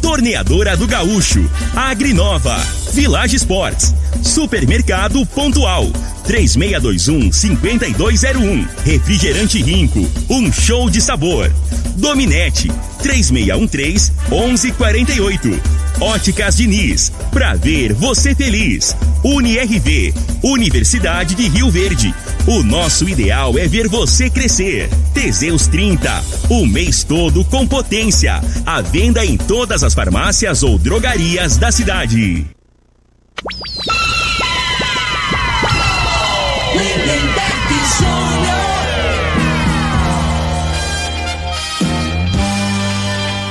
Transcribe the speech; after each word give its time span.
Torneadora 0.00 0.76
do 0.76 0.86
Gaúcho, 0.86 1.44
Agrinova, 1.74 2.56
Village 2.92 3.34
Sports, 3.36 3.92
Supermercado 4.22 5.26
Pontual, 5.26 5.90
3621-5201, 6.26 8.66
Refrigerante 8.84 9.60
Rinco, 9.62 10.08
um 10.30 10.52
show 10.52 10.88
de 10.88 11.00
sabor. 11.00 11.52
Dominete, 11.96 12.70
3613-1148. 13.02 15.60
Óticas 16.00 16.56
Diniz, 16.56 17.12
pra 17.30 17.54
ver 17.54 17.92
você 17.92 18.34
feliz. 18.34 18.96
UniRV, 19.22 20.14
Universidade 20.42 21.34
de 21.34 21.46
Rio 21.48 21.70
Verde. 21.70 22.14
O 22.44 22.60
nosso 22.60 23.08
ideal 23.08 23.56
é 23.56 23.68
ver 23.68 23.86
você 23.86 24.28
crescer. 24.28 24.90
Teseus 25.14 25.68
30, 25.68 26.10
o 26.50 26.66
mês 26.66 27.04
todo 27.04 27.44
com 27.44 27.64
potência. 27.64 28.40
A 28.66 28.80
venda 28.80 29.24
em 29.24 29.36
todas 29.36 29.84
as 29.84 29.94
farmácias 29.94 30.64
ou 30.64 30.76
drogarias 30.76 31.56
da 31.56 31.70
cidade. 31.70 32.44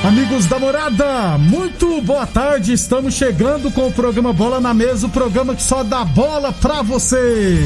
Amigos 0.04 0.44
da 0.46 0.58
morada, 0.58 1.38
muito 1.38 2.02
boa 2.02 2.26
tarde. 2.26 2.74
Estamos 2.74 3.14
chegando 3.14 3.70
com 3.70 3.86
o 3.86 3.92
programa 3.92 4.34
Bola 4.34 4.60
na 4.60 4.74
Mesa 4.74 5.06
o 5.06 5.10
programa 5.10 5.54
que 5.54 5.62
só 5.62 5.82
dá 5.82 6.04
bola 6.04 6.52
pra 6.52 6.82
você. 6.82 7.58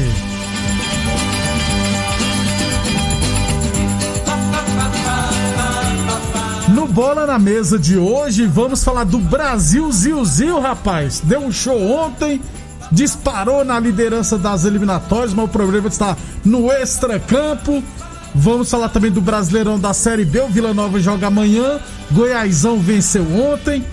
Bola 6.97 7.27
na 7.27 7.37
Mesa 7.37 7.77
de 7.77 7.95
hoje, 7.95 8.47
vamos 8.47 8.83
falar 8.83 9.03
do 9.03 9.19
Brasil 9.19 9.87
Zil 9.93 10.59
rapaz. 10.59 11.21
Deu 11.23 11.41
um 11.41 11.51
show 11.51 11.79
ontem, 11.79 12.41
disparou 12.91 13.63
na 13.63 13.79
liderança 13.79 14.35
das 14.35 14.65
eliminatórias, 14.65 15.31
mas 15.31 15.45
o 15.45 15.47
problema 15.47 15.89
está 15.89 16.17
no 16.43 16.71
extracampo. 16.71 17.83
Vamos 18.33 18.71
falar 18.71 18.89
também 18.89 19.11
do 19.11 19.21
Brasileirão 19.21 19.79
da 19.79 19.93
Série 19.93 20.25
B. 20.25 20.41
O 20.41 20.47
Vila 20.47 20.73
Nova 20.73 20.99
joga 20.99 21.27
amanhã. 21.27 21.79
Goiásão 22.11 22.79
venceu 22.79 23.27
ontem. 23.31 23.85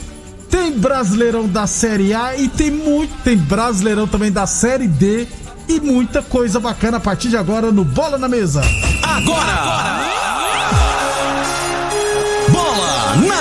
Tem 0.48 0.72
Brasileirão 0.72 1.46
da 1.46 1.66
Série 1.66 2.14
A 2.14 2.34
e 2.34 2.48
tem 2.48 2.70
muito, 2.70 3.12
tem 3.22 3.36
Brasileirão 3.36 4.06
também 4.06 4.32
da 4.32 4.46
Série 4.46 4.88
D 4.88 5.28
e 5.68 5.78
muita 5.78 6.22
coisa 6.22 6.58
bacana 6.58 6.96
a 6.96 7.00
partir 7.00 7.28
de 7.28 7.36
agora 7.36 7.70
no 7.70 7.84
Bola 7.84 8.16
na 8.16 8.28
Mesa. 8.30 8.62
Agora! 9.02 9.56
Bola 9.56 10.33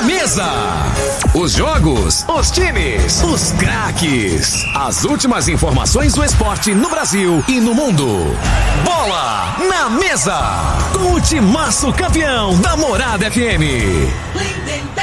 mesa! 0.04 0.48
Os 1.34 1.54
jogos, 1.54 2.26
os 2.28 2.52
times, 2.52 3.24
os 3.24 3.52
craques. 3.54 4.66
As 4.76 5.04
últimas 5.04 5.48
informações 5.48 6.14
do 6.14 6.24
esporte 6.24 6.74
no 6.74 6.90
Brasil 6.90 7.44
e 7.48 7.60
no 7.60 7.74
mundo. 7.74 8.08
Bola 8.84 9.56
na 9.68 9.90
mesa! 9.90 10.40
Com 10.94 11.14
o 11.14 11.22
timaço 11.22 11.92
campeão 11.94 12.60
da 12.60 12.76
Morada 12.76 13.30
FM. 13.32 13.64
Lindenberg. 14.36 14.94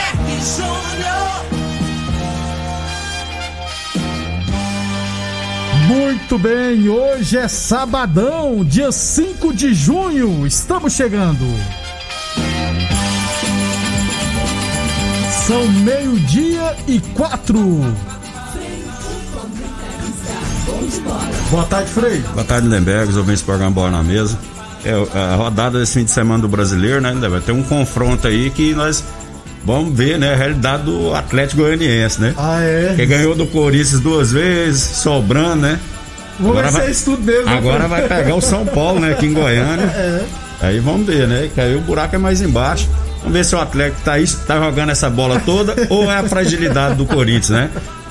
Muito 5.88 6.38
bem, 6.38 6.88
hoje 6.88 7.36
é 7.36 7.48
sabadão, 7.48 8.64
dia 8.64 8.92
5 8.92 9.52
de 9.52 9.74
junho. 9.74 10.46
Estamos 10.46 10.92
chegando. 10.92 11.44
São 15.50 15.66
meio-dia 15.66 16.76
e 16.86 17.00
quatro. 17.12 17.58
Boa 21.50 21.64
tarde, 21.64 21.90
Frei. 21.90 22.18
Boa 22.32 22.44
tarde, 22.44 22.68
Lemberg, 22.68 23.10
os 23.10 23.16
ouvintes 23.16 23.42
do 23.42 23.46
programa 23.46 23.72
Bola 23.72 23.90
na 23.90 24.04
Mesa. 24.04 24.38
É, 24.84 24.92
a 24.92 25.34
rodada 25.34 25.80
desse 25.80 25.94
fim 25.94 26.04
de 26.04 26.12
semana 26.12 26.40
do 26.40 26.48
brasileiro, 26.48 27.00
né? 27.00 27.12
Vai 27.28 27.40
ter 27.40 27.50
um 27.50 27.64
confronto 27.64 28.28
aí 28.28 28.48
que 28.50 28.74
nós 28.74 29.02
vamos 29.64 29.92
ver, 29.92 30.20
né? 30.20 30.34
A 30.34 30.36
realidade 30.36 30.84
do 30.84 31.12
Atlético 31.12 31.62
Goianiense, 31.62 32.20
né? 32.20 32.32
Ah, 32.38 32.60
é? 32.60 32.94
Que 32.94 33.04
ganhou 33.04 33.34
do 33.34 33.44
Corinthians 33.48 33.98
duas 33.98 34.30
vezes, 34.30 34.80
sobrando, 34.80 35.62
né? 35.62 35.80
Vamos 36.38 36.62
ver 36.62 36.68
se 36.68 36.72
vai, 36.74 36.86
é 36.86 36.90
isso 36.92 37.04
tudo 37.06 37.24
mesmo. 37.24 37.46
né, 37.46 37.58
agora 37.58 37.88
vai 37.88 38.06
pegar 38.06 38.36
o 38.36 38.40
São 38.40 38.64
Paulo, 38.64 39.00
né? 39.00 39.14
Aqui 39.14 39.26
em 39.26 39.32
Goiânia. 39.32 39.86
É. 40.62 40.66
Aí 40.66 40.78
vamos 40.78 41.06
ver, 41.06 41.26
né? 41.26 41.50
Que 41.52 41.60
aí 41.60 41.74
o 41.74 41.80
buraco 41.80 42.14
é 42.14 42.18
mais 42.18 42.40
embaixo. 42.40 42.86
Vamos 43.20 43.32
ver 43.32 43.44
se 43.44 43.54
o 43.54 43.60
Atlético 43.60 44.00
tá, 44.02 44.14
tá 44.46 44.58
jogando 44.58 44.90
essa 44.90 45.10
bola 45.10 45.40
toda 45.40 45.74
ou 45.88 46.10
é 46.10 46.16
a 46.16 46.28
fragilidade 46.28 46.96
do 46.96 47.06
Corinthians, 47.06 47.50
né? 47.50 47.70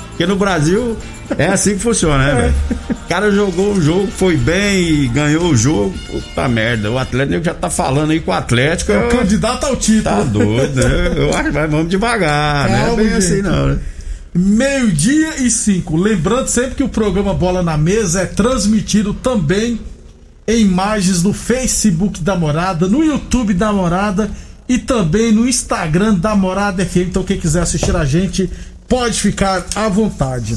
Porque 0.10 0.26
no 0.26 0.36
Brasil 0.36 0.98
é 1.38 1.48
assim 1.48 1.76
que 1.76 1.80
funciona, 1.80 2.18
né, 2.18 2.42
velho? 2.42 2.90
O 2.92 3.08
cara 3.08 3.32
jogou 3.32 3.74
o 3.74 3.82
jogo, 3.82 4.08
foi 4.08 4.36
bem 4.36 4.82
e 4.82 5.08
ganhou 5.08 5.46
o 5.46 5.56
jogo. 5.56 5.94
Puta 6.08 6.48
merda, 6.48 6.92
o 6.92 6.98
Atlético 6.98 7.44
já 7.44 7.54
tá 7.54 7.70
falando 7.70 8.12
aí 8.12 8.20
com 8.20 8.32
o 8.32 8.34
Atlético. 8.34 8.92
É 8.92 9.06
o 9.06 9.10
candidato 9.10 9.66
ao 9.66 9.76
título. 9.76 10.04
Tá 10.04 10.24
doido, 10.24 10.76
né? 10.76 11.14
Eu 11.16 11.34
acho 11.34 11.52
vai, 11.52 11.68
vamos 11.68 11.90
devagar, 11.90 12.70
né? 12.70 12.86
Calma, 12.86 12.96
Bem 12.98 13.14
assim 13.14 13.36
gente. 13.38 13.44
não, 13.44 13.68
né? 13.68 13.80
Meio-dia 14.36 15.42
e 15.42 15.50
cinco. 15.50 15.96
Lembrando 15.96 16.48
sempre 16.48 16.76
que 16.76 16.84
o 16.84 16.90
programa 16.90 17.34
Bola 17.34 17.64
na 17.64 17.78
Mesa 17.78 18.22
é 18.22 18.26
transmitido 18.26 19.14
também 19.14 19.80
em 20.46 20.62
imagens 20.62 21.24
no 21.24 21.32
Facebook 21.32 22.22
da 22.22 22.36
Morada, 22.36 22.88
no 22.88 23.04
YouTube 23.04 23.54
da 23.54 23.72
Morada 23.72 24.30
e 24.70 24.78
também 24.78 25.32
no 25.32 25.50
Instagram 25.50 26.14
da 26.14 26.36
Morada 26.36 26.86
FM. 26.86 27.08
Então, 27.08 27.24
quem 27.24 27.40
quiser 27.40 27.64
assistir 27.64 27.96
a 27.96 28.06
gente, 28.06 28.48
pode 28.88 29.20
ficar 29.20 29.66
à 29.76 29.90
vontade. 29.90 30.56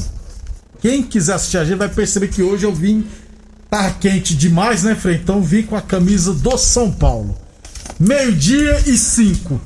Quem 0.79 1.01
quiser 1.01 1.33
assistir 1.33 1.57
a 1.57 1.65
gente 1.65 1.79
vai 1.79 1.89
perceber 1.89 2.27
que 2.27 2.43
hoje 2.43 2.63
eu 2.63 2.73
vim. 2.73 3.03
Tá 3.71 3.89
quente 3.89 4.35
demais, 4.35 4.83
né, 4.83 4.93
Frei? 4.93 5.15
Então, 5.15 5.41
vim 5.41 5.63
com 5.63 5.75
a 5.75 5.81
camisa 5.81 6.31
do 6.31 6.55
São 6.59 6.91
Paulo. 6.91 7.35
Meio-dia 7.99 8.83
e 8.85 8.95
cinco. 8.95 9.59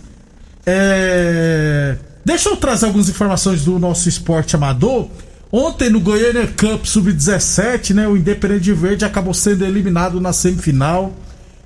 É... 0.65 1.97
Deixa 2.23 2.47
eu 2.47 2.55
trazer 2.55 2.85
algumas 2.85 3.09
informações 3.09 3.65
do 3.65 3.77
nosso 3.77 4.07
esporte 4.07 4.55
amador. 4.55 5.09
Ontem 5.51 5.89
no 5.89 5.99
Goiânia 5.99 6.47
Cup 6.47 6.85
Sub-17, 6.85 7.93
né, 7.93 8.07
o 8.07 8.15
Independente 8.15 8.71
Verde 8.71 9.03
acabou 9.03 9.33
sendo 9.33 9.65
eliminado 9.65 10.21
na 10.21 10.31
semifinal. 10.31 11.13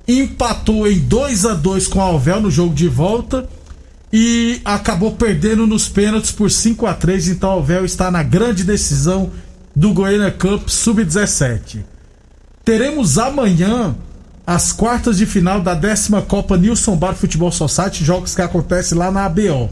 Empatou 0.07 0.87
em 0.87 0.99
2 0.99 1.45
a 1.45 1.53
2 1.53 1.87
com 1.87 2.01
a 2.01 2.05
Alvel 2.05 2.41
no 2.41 2.51
jogo 2.51 2.73
de 2.73 2.87
volta 2.87 3.47
e 4.11 4.59
acabou 4.65 5.11
perdendo 5.13 5.65
nos 5.65 5.87
pênaltis 5.87 6.31
por 6.31 6.51
5 6.51 6.85
a 6.85 6.93
3 6.93 7.29
então 7.29 7.49
a 7.49 7.53
Alvel 7.53 7.85
está 7.85 8.11
na 8.11 8.23
grande 8.23 8.63
decisão 8.63 9.31
do 9.75 9.93
Goiânia 9.93 10.31
Cup 10.31 10.67
Sub-17. 10.67 11.79
Teremos 12.65 13.17
amanhã 13.17 13.95
as 14.45 14.71
quartas 14.73 15.17
de 15.17 15.25
final 15.25 15.61
da 15.61 15.73
décima 15.73 16.21
Copa 16.21 16.57
Nilson 16.57 16.95
Bar 16.95 17.15
Futebol 17.15 17.51
Society, 17.51 18.03
jogos 18.03 18.35
que 18.35 18.41
acontecem 18.41 18.97
lá 18.97 19.09
na 19.09 19.25
ABO. 19.25 19.69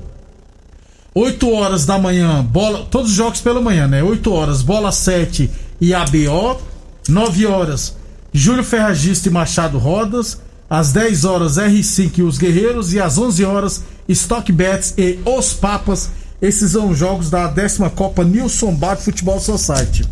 8 1.14 1.52
horas 1.52 1.86
da 1.86 1.98
manhã, 1.98 2.44
bola, 2.44 2.86
todos 2.90 3.10
os 3.10 3.16
jogos 3.16 3.42
pela 3.42 3.60
manhã, 3.60 3.88
né? 3.88 4.02
8 4.02 4.32
horas, 4.32 4.62
bola 4.62 4.92
7 4.92 5.50
e 5.82 5.94
ABO. 5.94 6.62
9 7.08 7.46
horas, 7.48 7.96
Júlio 8.40 8.64
Ferragista 8.64 9.28
e 9.28 9.32
Machado 9.32 9.78
Rodas. 9.78 10.40
Às 10.70 10.94
10 10.94 11.26
horas, 11.26 11.58
R5 11.58 12.20
e 12.20 12.22
os 12.22 12.38
Guerreiros. 12.38 12.94
E 12.94 13.00
às 13.00 13.18
11 13.18 13.44
horas, 13.44 13.84
Stock 14.08 14.50
Bets 14.50 14.94
e 14.98 15.20
Os 15.26 15.52
Papas. 15.54 16.10
Esses 16.42 16.72
são 16.72 16.90
os 16.90 16.98
jogos 16.98 17.30
da 17.30 17.48
décima 17.48 17.90
Copa 17.90 18.24
Nilson 18.24 18.74
Bar 18.74 18.96
Futebol 18.96 19.42
Society. 19.42 20.08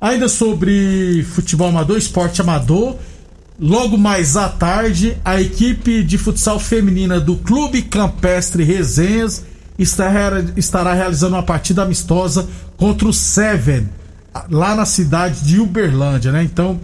Ainda 0.00 0.26
sobre 0.26 1.22
futebol 1.34 1.68
amador, 1.68 1.98
esporte 1.98 2.40
amador. 2.40 2.96
Logo 3.60 3.98
mais 3.98 4.34
à 4.34 4.48
tarde, 4.48 5.18
a 5.22 5.38
equipe 5.38 6.02
de 6.02 6.16
futsal 6.16 6.58
feminina 6.58 7.20
do 7.20 7.36
Clube 7.36 7.82
Campestre 7.82 8.64
Resenhas 8.64 9.44
estará, 9.78 10.94
realizando 10.94 11.36
uma 11.36 11.42
partida 11.42 11.82
amistosa 11.82 12.48
contra 12.78 13.06
o 13.06 13.12
Seven, 13.12 13.86
lá 14.50 14.74
na 14.74 14.86
cidade 14.86 15.44
de 15.44 15.60
Uberlândia, 15.60 16.32
né? 16.32 16.42
Então, 16.42 16.80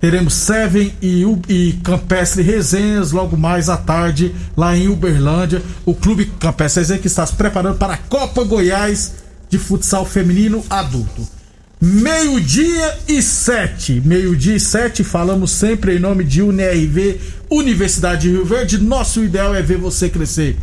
teremos 0.00 0.34
Seven 0.34 0.94
e, 1.00 1.24
e 1.48 1.72
Campestre 1.82 2.42
Resenhas 2.42 3.12
logo 3.12 3.36
mais 3.36 3.68
à 3.68 3.76
tarde, 3.76 4.34
lá 4.56 4.76
em 4.76 4.88
Uberlândia. 4.88 5.62
O 5.86 5.94
Clube 5.94 6.26
Campestre 6.38 6.80
Resenhas 6.82 7.00
que 7.00 7.08
está 7.08 7.24
se 7.24 7.34
preparando 7.34 7.78
para 7.78 7.94
a 7.94 7.98
Copa 7.98 8.44
Goiás 8.44 9.14
de 9.48 9.58
futsal 9.58 10.04
feminino 10.04 10.64
adulto. 10.68 11.26
Meio-dia 11.80 12.98
e 13.06 13.20
sete. 13.20 14.00
Meio-dia 14.04 14.56
e 14.56 14.60
sete, 14.60 15.04
falamos 15.04 15.50
sempre 15.50 15.96
em 15.96 15.98
nome 15.98 16.24
de 16.24 16.42
UNRV, 16.42 17.20
Universidade 17.50 18.22
de 18.22 18.30
Rio 18.30 18.44
Verde. 18.44 18.78
Nosso 18.78 19.22
ideal 19.22 19.54
é 19.54 19.60
ver 19.60 19.76
você 19.76 20.08
crescer. 20.08 20.56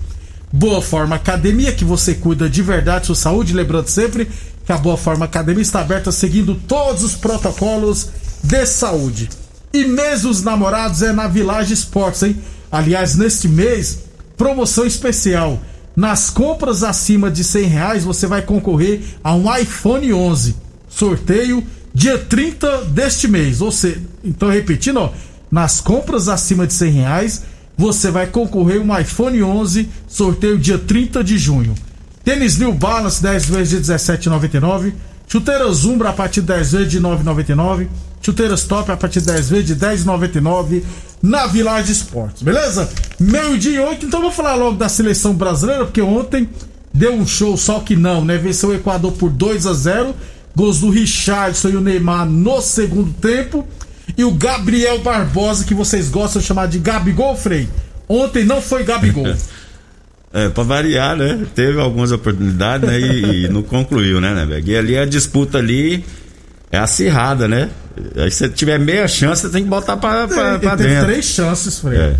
Boa 0.51 0.81
Forma 0.81 1.15
Academia, 1.15 1.71
que 1.71 1.85
você 1.85 2.15
cuida 2.15 2.49
de 2.49 2.61
verdade 2.61 3.05
sua 3.05 3.15
saúde. 3.15 3.53
Lembrando 3.53 3.87
sempre 3.87 4.27
que 4.65 4.71
a 4.71 4.77
Boa 4.77 4.97
Forma 4.97 5.25
Academia 5.25 5.61
está 5.61 5.81
aberta 5.81 6.11
seguindo 6.11 6.55
todos 6.67 7.03
os 7.03 7.15
protocolos 7.15 8.09
de 8.43 8.65
saúde. 8.65 9.29
E 9.73 9.85
mês 9.85 10.23
dos 10.23 10.43
namorados 10.43 11.01
é 11.01 11.13
na 11.13 11.27
Village 11.27 11.73
Esportes, 11.73 12.23
hein? 12.23 12.37
Aliás, 12.71 13.15
neste 13.15 13.47
mês, 13.47 13.99
promoção 14.37 14.85
especial. 14.85 15.59
Nas 15.95 16.29
compras 16.29 16.83
acima 16.83 17.29
de 17.29 17.43
100 17.43 17.63
reais, 17.65 18.03
você 18.03 18.27
vai 18.27 18.41
concorrer 18.41 19.01
a 19.23 19.33
um 19.33 19.55
iPhone 19.55 20.13
11. 20.13 20.55
Sorteio 20.89 21.63
dia 21.93 22.17
30 22.17 22.85
deste 22.85 23.27
mês. 23.27 23.61
Ou 23.61 23.71
seja, 23.71 24.01
então 24.23 24.49
repetindo, 24.49 24.97
ó, 24.97 25.11
nas 25.49 25.81
compras 25.81 26.27
acima 26.29 26.65
de 26.65 26.73
100 26.73 26.91
reais, 26.91 27.43
você 27.77 28.09
vai 28.09 28.27
concorrer 28.27 28.81
um 28.81 28.97
iPhone 28.97 29.41
11. 29.43 29.89
Sorteio 30.07 30.57
dia 30.57 30.77
30 30.77 31.23
de 31.23 31.37
junho. 31.37 31.75
Tênis 32.23 32.57
New 32.57 32.73
Balance 32.73 33.21
10 33.21 33.45
vezes 33.45 33.85
de 33.85 33.93
17,99. 33.93 34.93
Chuteiras 35.27 35.85
Umbra 35.85 36.09
a 36.09 36.13
partir 36.13 36.41
de 36.41 36.47
10 36.47 36.71
vezes 36.71 36.91
de 36.91 37.01
9,99. 37.01 37.87
Chuteiras 38.21 38.63
Top 38.63 38.91
a 38.91 38.97
partir 38.97 39.19
de 39.19 39.27
10 39.27 39.49
vezes 39.49 39.65
de 39.65 39.75
10,99 39.75 40.83
na 41.21 41.47
Village 41.47 41.91
Esportes, 41.91 42.41
beleza? 42.41 42.89
Meio-dia 43.19 43.75
e 43.75 43.79
oito, 43.79 44.05
então 44.05 44.21
vou 44.21 44.31
falar 44.31 44.55
logo 44.55 44.77
da 44.77 44.89
seleção 44.89 45.33
brasileira, 45.33 45.85
porque 45.85 46.01
ontem 46.01 46.49
deu 46.93 47.13
um 47.13 47.25
show, 47.25 47.55
só 47.57 47.79
que 47.79 47.95
não, 47.95 48.23
né? 48.25 48.37
Venceu 48.37 48.69
o 48.69 48.75
Equador 48.75 49.11
por 49.13 49.29
2 49.29 49.65
a 49.67 49.73
0 49.73 50.15
Gols 50.55 50.79
do 50.79 50.89
Richardson 50.89 51.69
e 51.69 51.75
o 51.75 51.81
Neymar 51.81 52.25
no 52.25 52.61
segundo 52.61 53.13
tempo. 53.13 53.65
E 54.17 54.23
o 54.23 54.31
Gabriel 54.31 54.99
Barbosa, 54.99 55.63
que 55.63 55.73
vocês 55.73 56.09
gostam 56.09 56.41
de 56.41 56.47
chamar 56.47 56.67
de 56.67 56.77
Gabigol, 56.77 57.35
Frei. 57.37 57.69
Ontem 58.07 58.43
não 58.43 58.61
foi 58.61 58.83
Gabigol. 58.83 59.33
É, 60.33 60.47
pra 60.47 60.63
variar, 60.63 61.17
né? 61.17 61.45
Teve 61.53 61.77
algumas 61.77 62.09
oportunidades, 62.13 62.87
né? 62.87 62.97
E, 63.01 63.47
e 63.47 63.47
não 63.49 63.61
concluiu, 63.61 64.21
né, 64.21 64.33
né? 64.33 64.61
E 64.65 64.77
ali 64.77 64.97
a 64.97 65.03
disputa 65.03 65.57
ali 65.57 66.05
é 66.71 66.77
acirrada, 66.77 67.47
né? 67.47 67.69
Aí 68.15 68.31
se 68.31 68.37
você 68.39 68.49
tiver 68.49 68.79
meia 68.79 69.07
chance, 69.07 69.41
você 69.41 69.49
tem 69.49 69.63
que 69.63 69.69
botar 69.69 69.97
pra, 69.97 70.27
pra, 70.27 70.49
Ele 70.51 70.59
pra 70.59 70.77
teve 70.77 70.89
dentro. 70.89 71.05
três 71.07 71.25
chances, 71.25 71.79
Frei. 71.79 71.97
É. 71.99 72.15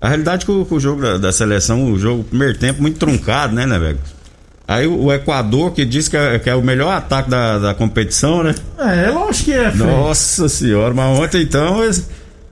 A 0.00 0.08
realidade 0.08 0.42
é 0.44 0.46
que 0.46 0.74
o, 0.74 0.78
jogo 0.80 1.02
da, 1.02 1.16
da 1.18 1.32
seleção, 1.32 1.90
o 1.90 1.98
jogo, 1.98 2.22
primeiro 2.24 2.56
tempo, 2.58 2.80
muito 2.80 2.98
truncado, 2.98 3.54
né, 3.54 3.66
né, 3.66 3.78
velho? 3.78 3.98
Aí 4.66 4.86
o, 4.86 5.10
Equador, 5.12 5.72
que 5.72 5.84
diz 5.84 6.08
que 6.08 6.16
é, 6.16 6.38
que 6.38 6.48
é 6.50 6.54
o 6.54 6.62
melhor 6.62 6.92
ataque 6.92 7.30
da, 7.30 7.58
da 7.58 7.74
competição, 7.74 8.42
né? 8.42 8.54
É, 8.78 9.06
é 9.06 9.10
lógico 9.10 9.46
que 9.46 9.52
é, 9.54 9.70
Frei. 9.70 9.86
Nossa 9.86 10.48
senhora, 10.48 10.92
mas 10.94 11.18
ontem 11.18 11.42
então 11.42 11.82
esse- 11.84 12.04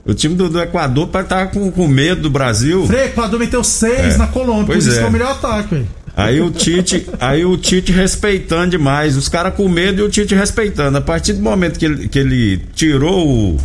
o 0.03 0.13
time 0.13 0.33
do, 0.35 0.49
do 0.49 0.59
Equador 0.59 1.09
estar 1.21 1.47
com, 1.51 1.69
com 1.71 1.87
medo 1.87 2.23
do 2.23 2.29
Brasil. 2.29 2.87
Frei, 2.87 3.05
Equador 3.05 3.39
meteu 3.39 3.63
seis 3.63 4.15
É. 4.15 4.17
na 4.17 4.25
Colômbia, 4.27 4.65
por 4.65 4.71
Pois 4.73 4.85
isso 4.87 4.95
é. 4.95 4.99
que 4.99 5.05
é 5.05 5.07
o 5.07 5.11
melhor 5.11 5.31
ataque, 5.31 5.75
velho. 5.75 5.87
Aí 6.17 6.41
o 6.41 6.49
Tite, 6.49 7.07
aí 7.19 7.45
o 7.45 7.55
Tite 7.57 7.91
respeitando 7.91 8.71
demais, 8.71 9.15
os 9.15 9.29
caras 9.29 9.53
com 9.53 9.69
medo 9.69 10.01
e 10.01 10.03
o 10.03 10.09
Tite 10.09 10.33
respeitando. 10.33 10.97
A 10.97 11.01
partir 11.01 11.33
do 11.33 11.41
momento 11.43 11.77
que 11.77 11.85
ele, 11.85 12.07
que 12.07 12.17
ele 12.17 12.57
tirou 12.73 13.27
o, 13.27 13.57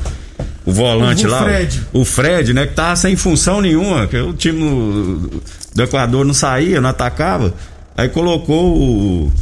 o 0.66 0.70
volante 0.72 1.26
O 1.26 1.30
lá, 1.30 1.42
Fred. 1.44 1.80
o 1.94 2.04
Fred, 2.04 2.52
né, 2.52 2.66
que 2.66 2.74
tava 2.74 2.94
sem 2.96 3.16
função 3.16 3.62
nenhuma, 3.62 4.06
que 4.06 4.18
o 4.18 4.34
time 4.34 4.60
no- 4.60 5.40
do 5.74 5.82
Equador 5.82 6.26
não 6.26 6.34
saía, 6.34 6.78
não 6.78 6.90
atacava. 6.90 7.54
Aí 7.96 8.08
colocou 8.10 8.76
o 8.76 9.32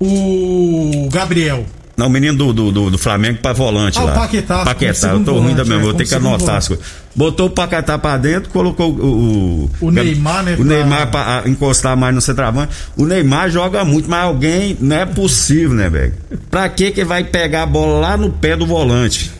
O 0.00 1.08
Gabriel. 1.12 1.64
Não, 1.96 2.06
o 2.08 2.10
menino 2.10 2.36
do, 2.36 2.52
do, 2.52 2.72
do, 2.72 2.90
do 2.90 2.98
Flamengo 2.98 3.38
pra 3.40 3.52
volante 3.52 3.98
Ah, 3.98 4.02
o 4.02 4.06
lá. 4.06 4.12
Paquetá, 4.14 4.54
como 4.54 4.64
Paquetá, 4.64 5.08
eu 5.10 5.24
tô 5.24 5.38
ruim 5.38 5.54
mesma, 5.54 5.74
é, 5.76 5.78
vou 5.78 5.94
ter 5.94 6.06
que 6.06 6.14
anotar 6.14 6.56
as 6.56 6.66
coisas. 6.68 6.84
Botou 7.14 7.46
o 7.46 7.50
Paquetá 7.50 7.96
pra 7.96 8.16
dentro, 8.16 8.50
colocou 8.50 8.90
o. 8.90 9.70
O, 9.80 9.86
O 9.86 9.90
Neymar, 9.92 10.42
né, 10.42 10.56
O 10.58 10.64
Neymar 10.64 11.08
pra 11.10 11.42
encostar 11.46 11.96
mais 11.96 12.12
no 12.14 12.20
centroavante. 12.20 12.72
O 12.96 13.06
Neymar 13.06 13.48
joga 13.50 13.84
muito, 13.84 14.10
mas 14.10 14.24
alguém 14.24 14.76
não 14.80 14.96
é 14.96 15.06
possível, 15.06 15.74
né, 15.74 15.88
velho? 15.88 16.14
Pra 16.50 16.68
que 16.68 16.90
que 16.90 17.04
vai 17.04 17.22
pegar 17.22 17.62
a 17.62 17.66
bola 17.66 18.00
lá 18.00 18.16
no 18.16 18.30
pé 18.30 18.56
do 18.56 18.66
volante? 18.66 19.30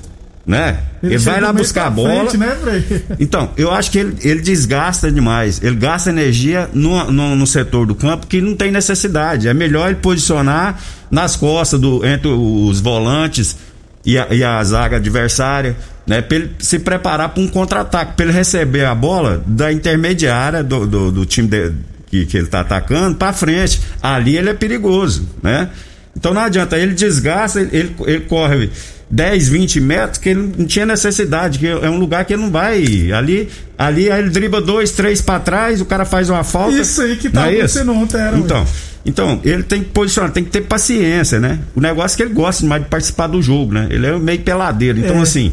Né? 0.47 0.79
Ele, 1.03 1.17
vai 1.17 1.35
chega 1.37 1.47
lá 1.47 1.53
buscar 1.55 1.87
a 1.87 1.91
bola. 1.91 2.31
frente, 2.31 2.37
né? 2.37 2.55
Então, 3.19 3.51
eu 3.57 3.71
acho 3.71 3.91
que 3.91 3.99
ele, 3.99 4.15
ele 4.23 4.41
desgasta 4.43 5.11
demais. 5.11 5.63
Ele 5.63 5.77
gasta 5.77 6.11
energia 6.11 6.69
no, 6.75 7.11
no, 7.11 7.35
no 7.35 7.47
setor 7.47 7.87
do 7.87 7.95
campo 7.95 8.27
que 8.27 8.43
não 8.43 8.55
tem 8.55 8.71
necessidade. 8.71 9.49
É 9.49 9.55
melhor 9.55 9.87
ele 9.91 9.97
posicionar 10.01 10.79
nas 11.11 11.35
costas 11.35 11.81
do, 11.81 12.05
entre 12.05 12.29
os 12.29 12.79
volantes 12.81 13.57
e 14.05 14.19
a, 14.19 14.27
e 14.35 14.45
a 14.45 14.63
zaga 14.63 14.97
adversária, 14.99 15.77
né? 16.07 16.21
Pra 16.21 16.37
ele 16.37 16.51
se 16.59 16.79
preparar 16.79 17.31
para 17.31 17.43
um 17.43 17.49
contra-ataque, 17.49 18.13
para 18.15 18.27
ele 18.27 18.35
receber 18.35 18.85
a 18.85 18.95
bola 18.95 19.43
da 19.47 19.73
intermediária 19.73 20.63
do, 20.63 20.87
do, 20.87 21.11
do 21.11 21.25
time 21.25 21.49
de- 21.49 21.73
que, 22.11 22.27
que 22.27 22.37
ele 22.37 22.49
tá 22.49 22.61
atacando 22.61 23.17
para 23.17 23.33
frente. 23.33 23.81
Ali 24.03 24.37
ele 24.37 24.51
é 24.51 24.55
perigoso, 24.55 25.27
né? 25.43 25.71
Então 26.15 26.35
não 26.35 26.43
adianta, 26.43 26.79
ele 26.79 26.93
desgasta, 26.93 27.61
ele, 27.63 27.71
ele, 27.73 27.95
ele 28.07 28.21
corre 28.21 28.71
10, 29.15 29.49
20 29.49 29.81
metros 29.81 30.19
que 30.19 30.31
ele 30.31 30.53
não 30.59 30.67
tinha 30.67 30.85
necessidade, 30.85 31.61
que 31.61 31.67
é 31.69 31.89
um 31.89 31.99
lugar 31.99 32.25
que 32.25 32.33
ele 32.33 32.43
não 32.43 32.51
vai. 32.51 33.13
Ali, 33.13 33.49
ali 33.79 34.11
aí 34.11 34.21
ele 34.21 34.31
dribla 34.31 34.61
dois, 34.61 34.91
três 34.91 35.21
para 35.21 35.39
trás, 35.39 35.81
o 35.81 35.85
cara 35.85 36.05
faz 36.05 36.29
uma 36.29 36.43
falta. 36.43 36.77
Isso 36.77 37.01
aí 37.01 37.17
que 37.17 37.31
tá 37.31 37.47
é 37.47 37.55
acontecendo 37.55 37.93
ontem, 37.93 38.19
era, 38.21 38.37
Então, 38.37 38.67
então, 39.07 39.41
ele 39.45 39.63
tem 39.63 39.85
que 39.85 39.91
posicionar, 39.91 40.33
tem 40.33 40.43
que 40.43 40.51
ter 40.51 40.63
paciência, 40.63 41.39
né? 41.39 41.61
O 41.77 41.81
negócio 41.81 42.15
é 42.15 42.17
que 42.17 42.23
ele 42.25 42.35
gosta 42.35 42.63
demais 42.63 42.83
de 42.83 42.89
participar 42.89 43.29
do 43.29 43.41
jogo, 43.41 43.73
né? 43.73 43.87
Ele 43.89 44.05
é 44.05 44.19
meio 44.19 44.41
peladeiro. 44.41 44.99
Então, 44.99 45.19
É. 45.19 45.23
assim, 45.23 45.53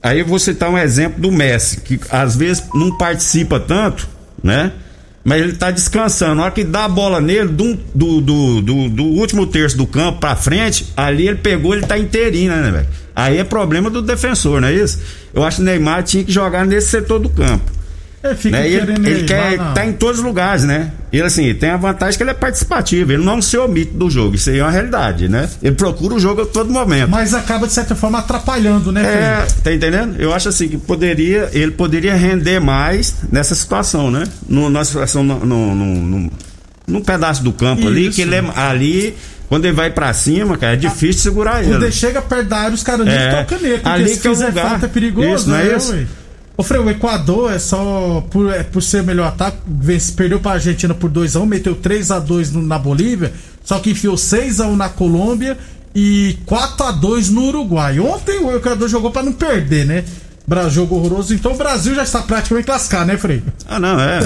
aí 0.00 0.20
eu 0.20 0.26
vou 0.26 0.38
citar 0.38 0.70
um 0.70 0.78
exemplo 0.78 1.20
do 1.20 1.32
Messi, 1.32 1.80
que 1.80 1.98
às 2.10 2.36
vezes 2.36 2.62
não 2.72 2.96
participa 2.96 3.58
tanto, 3.58 4.08
né? 4.40 4.70
Mas 5.28 5.42
ele 5.42 5.52
tá 5.52 5.70
descansando. 5.70 6.36
Na 6.36 6.44
hora 6.44 6.50
que 6.50 6.64
dá 6.64 6.86
a 6.86 6.88
bola 6.88 7.20
nele, 7.20 7.48
do, 7.48 7.74
do, 7.94 8.20
do, 8.22 8.62
do, 8.62 8.88
do 8.88 9.04
último 9.04 9.46
terço 9.46 9.76
do 9.76 9.86
campo 9.86 10.20
pra 10.20 10.34
frente, 10.34 10.86
ali 10.96 11.28
ele 11.28 11.36
pegou, 11.36 11.74
ele 11.74 11.86
tá 11.86 11.98
inteirinho, 11.98 12.50
né, 12.50 12.70
velho? 12.70 12.88
Aí 13.14 13.36
é 13.36 13.44
problema 13.44 13.90
do 13.90 14.00
defensor, 14.00 14.58
não 14.58 14.68
é 14.68 14.72
isso? 14.72 14.98
Eu 15.34 15.44
acho 15.44 15.58
que 15.58 15.62
o 15.62 15.66
Neymar 15.66 16.02
tinha 16.02 16.24
que 16.24 16.32
jogar 16.32 16.64
nesse 16.64 16.88
setor 16.88 17.18
do 17.18 17.28
campo. 17.28 17.70
Ele 18.22 18.34
fica 18.34 18.56
Né? 18.58 18.66
Ele, 18.68 18.78
querendo 18.80 19.06
ele 19.06 19.22
Neymar, 19.22 19.26
quer 19.50 19.58
não. 19.58 19.74
tá 19.74 19.86
em 19.86 19.92
todos 19.92 20.18
os 20.18 20.24
lugares, 20.24 20.64
né? 20.64 20.90
Ele 21.12 21.22
assim, 21.22 21.54
tem 21.54 21.70
a 21.70 21.76
vantagem 21.76 22.16
que 22.16 22.22
ele 22.22 22.30
é 22.30 22.34
participativo, 22.34 23.12
ele 23.12 23.24
não 23.24 23.40
se 23.40 23.56
omite 23.56 23.92
do 23.92 24.10
jogo, 24.10 24.34
isso 24.34 24.50
aí 24.50 24.58
é 24.58 24.62
uma 24.62 24.70
realidade, 24.72 25.28
né? 25.28 25.48
Ele 25.62 25.74
procura 25.76 26.14
o 26.14 26.18
jogo 26.20 26.42
a 26.42 26.46
todo 26.46 26.68
momento. 26.70 27.08
Mas 27.08 27.32
acaba, 27.32 27.66
de 27.66 27.72
certa 27.72 27.94
forma, 27.94 28.18
atrapalhando, 28.18 28.90
né, 28.90 29.02
É, 29.04 29.46
tá 29.62 29.72
entendendo? 29.72 30.16
Eu 30.20 30.34
acho 30.34 30.48
assim 30.48 30.68
que 30.68 30.76
poderia, 30.76 31.48
ele 31.52 31.70
poderia 31.70 32.14
render 32.16 32.58
mais 32.60 33.14
nessa 33.30 33.54
situação, 33.54 34.10
né? 34.10 34.24
No, 34.48 34.68
na 34.68 34.84
situação, 34.84 35.22
no, 35.22 35.38
no, 35.46 35.74
no- 35.74 35.94
no- 36.18 36.30
num 36.88 37.00
pedaço 37.02 37.44
do 37.44 37.52
campo 37.52 37.86
ali, 37.86 38.06
Isso. 38.08 38.16
que 38.16 38.22
ele 38.22 38.34
é, 38.34 38.44
ali, 38.56 39.14
quando 39.48 39.64
ele 39.66 39.74
vai 39.74 39.90
pra 39.90 40.12
cima, 40.12 40.56
cara, 40.58 40.72
é 40.72 40.76
difícil 40.76 41.22
segurar 41.22 41.62
ele. 41.62 41.70
Quando 41.70 41.82
ele 41.84 41.92
chega 41.92 42.20
perto 42.20 42.48
da 42.48 42.56
área, 42.58 42.74
os 42.74 42.82
caras 42.82 43.06
É. 43.06 43.28
tocam. 43.44 43.58
Porque 43.58 43.80
Ali 43.84 44.16
que 44.16 44.26
é 44.26 44.30
o 44.30 44.34
fizer 44.34 44.46
lugar. 44.48 44.70
falta 44.70 44.86
é 44.86 44.88
perigoso, 44.88 45.34
Isso, 45.34 45.48
não 45.50 45.56
é 45.56 45.64
né, 45.64 45.76
isso? 45.76 45.92
ué? 45.92 46.06
Ô, 46.58 46.62
Frei, 46.64 46.80
o 46.80 46.90
Equador 46.90 47.52
é 47.52 47.58
só 47.60 48.20
por, 48.30 48.52
é, 48.52 48.64
por 48.64 48.82
ser 48.82 49.04
melhor 49.04 49.28
ataque, 49.28 49.58
perdeu 50.16 50.40
pra 50.40 50.52
Argentina 50.52 50.92
por 50.92 51.08
2x1, 51.08 51.46
meteu 51.46 51.76
3x2 51.76 52.50
no- 52.52 52.62
na 52.62 52.76
Bolívia, 52.78 53.32
só 53.64 53.78
que 53.78 53.90
enfiou 53.92 54.16
6x1 54.16 54.74
na 54.74 54.88
Colômbia 54.88 55.56
e 55.94 56.36
4x2 56.44 57.30
no 57.30 57.44
Uruguai. 57.44 58.00
Ontem 58.00 58.40
o 58.44 58.56
Equador 58.56 58.88
jogou 58.88 59.12
pra 59.12 59.22
não 59.22 59.32
perder, 59.32 59.86
né? 59.86 60.04
Jogo 60.70 60.96
horroroso, 60.96 61.32
então 61.34 61.52
o 61.52 61.56
Brasil 61.56 61.94
já 61.94 62.02
está 62.02 62.22
praticamente 62.22 62.66
classificado, 62.66 63.04
né, 63.06 63.16
Frei? 63.18 63.42
Ah, 63.68 63.78
não, 63.78 64.00
é. 64.00 64.18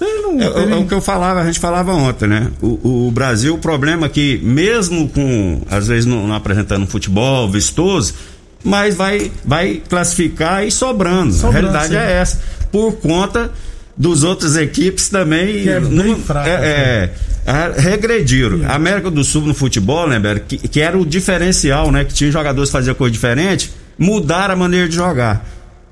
Não, 0.00 0.40
É, 0.40 0.72
é 0.72 0.74
o 0.76 0.84
que 0.86 0.92
eu 0.94 1.00
falava, 1.00 1.40
a 1.40 1.46
gente 1.46 1.60
falava 1.60 1.92
ontem, 1.92 2.28
né? 2.28 2.50
O, 2.60 3.06
o 3.06 3.10
Brasil, 3.12 3.54
o 3.54 3.58
problema 3.58 4.06
é 4.06 4.08
que, 4.08 4.38
mesmo 4.42 5.08
com, 5.08 5.62
às 5.70 5.86
vezes, 5.86 6.06
não, 6.06 6.26
não 6.26 6.34
apresentando 6.34 6.82
um 6.82 6.86
futebol 6.88 7.48
vistoso, 7.48 8.14
mas 8.62 8.94
vai, 8.94 9.30
vai 9.44 9.82
classificar 9.88 10.64
e 10.66 10.70
sobrando. 10.70 11.32
Sobrando, 11.32 11.68
a 11.68 11.80
realidade 11.80 11.92
sim. 11.92 11.96
é 11.98 12.12
essa. 12.20 12.40
Por 12.70 12.92
conta 12.94 13.50
dos 13.96 14.22
outras 14.24 14.56
equipes 14.56 15.08
também. 15.08 15.62
Que 15.62 15.70
é 15.70 15.80
não- 15.80 16.16
fraca, 16.18 16.48
é, 16.48 17.10
é, 17.46 17.72
regrediram. 17.80 18.60
A 18.68 18.74
América 18.74 19.10
do 19.10 19.24
Sul 19.24 19.42
no 19.42 19.54
futebol, 19.54 20.08
né, 20.08 20.18
Beto? 20.18 20.42
Que, 20.46 20.68
que 20.68 20.80
era 20.80 20.96
o 20.96 21.04
diferencial, 21.04 21.90
né? 21.90 22.04
Que 22.04 22.14
tinha 22.14 22.30
jogadores 22.30 22.70
que 22.70 22.72
faziam 22.72 22.94
coisa 22.94 23.12
diferente, 23.12 23.72
mudaram 23.98 24.54
a 24.54 24.56
maneira 24.56 24.88
de 24.88 24.94
jogar. 24.94 25.46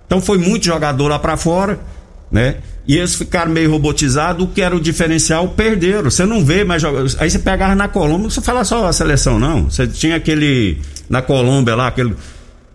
Então 0.07 0.21
foi 0.21 0.39
muito 0.39 0.65
jogador 0.65 1.09
lá 1.09 1.19
pra 1.19 1.37
fora, 1.37 1.79
né? 2.31 2.57
E 2.87 2.97
eles 2.97 3.15
ficaram 3.15 3.53
meio 3.53 3.71
robotizados, 3.71 4.43
o 4.43 4.49
que 4.49 4.63
era 4.63 4.75
o 4.75 4.81
diferencial, 4.81 5.49
perderam. 5.49 6.11
Você 6.11 6.25
não 6.25 6.43
vê 6.43 6.65
mais 6.65 6.81
jogadores. 6.81 7.15
Aí 7.21 7.31
você 7.31 7.39
pegava 7.39 7.75
na 7.75 7.87
Colômbia, 7.87 8.23
não 8.23 8.31
você 8.31 8.41
fala 8.41 8.65
só 8.65 8.87
a 8.87 8.93
seleção, 8.95 9.39
não. 9.39 9.69
Você 9.69 9.87
tinha 9.87 10.17
aquele. 10.17 10.79
Na 11.11 11.21
Colômbia 11.21 11.75
lá, 11.75 11.89
aquele. 11.89 12.15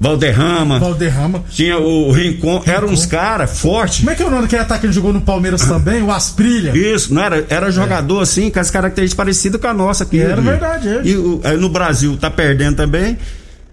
Valderrama. 0.03 0.79
Valderrama. 0.79 1.43
Tinha 1.49 1.77
o 1.77 2.11
Rincon. 2.11 2.61
Eram 2.65 2.89
uns 2.89 3.05
caras 3.05 3.59
fortes. 3.59 3.99
Como 3.99 4.09
é 4.11 4.15
que 4.15 4.21
é 4.21 4.25
o 4.25 4.29
nome 4.29 4.43
daquele 4.43 4.61
ataque 4.61 4.81
que 4.81 4.85
ele 4.87 4.93
jogou 4.93 5.13
no 5.13 5.21
Palmeiras 5.21 5.61
também? 5.65 6.01
O 6.03 6.11
Asprilha. 6.11 6.77
Isso, 6.77 7.13
não 7.13 7.23
era? 7.23 7.45
Era 7.49 7.71
jogador 7.71 8.19
assim, 8.21 8.49
com 8.51 8.59
as 8.59 8.69
características 8.69 9.17
parecidas 9.17 9.61
com 9.61 9.67
a 9.67 9.73
nossa 9.73 10.03
aqui. 10.03 10.19
Era 10.19 10.41
verdade, 10.41 10.87
é. 10.89 11.01
E 11.05 11.15
o- 11.15 11.41
no 11.59 11.69
Brasil 11.69 12.17
tá 12.17 12.29
perdendo 12.29 12.75
também. 12.75 13.17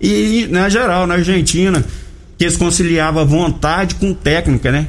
E 0.00 0.46
na 0.50 0.68
geral, 0.68 1.06
na 1.06 1.14
Argentina, 1.14 1.84
que 2.38 2.44
eles 2.44 2.56
conciliavam 2.56 3.26
vontade 3.26 3.96
com 3.96 4.14
técnica, 4.14 4.70
né? 4.70 4.86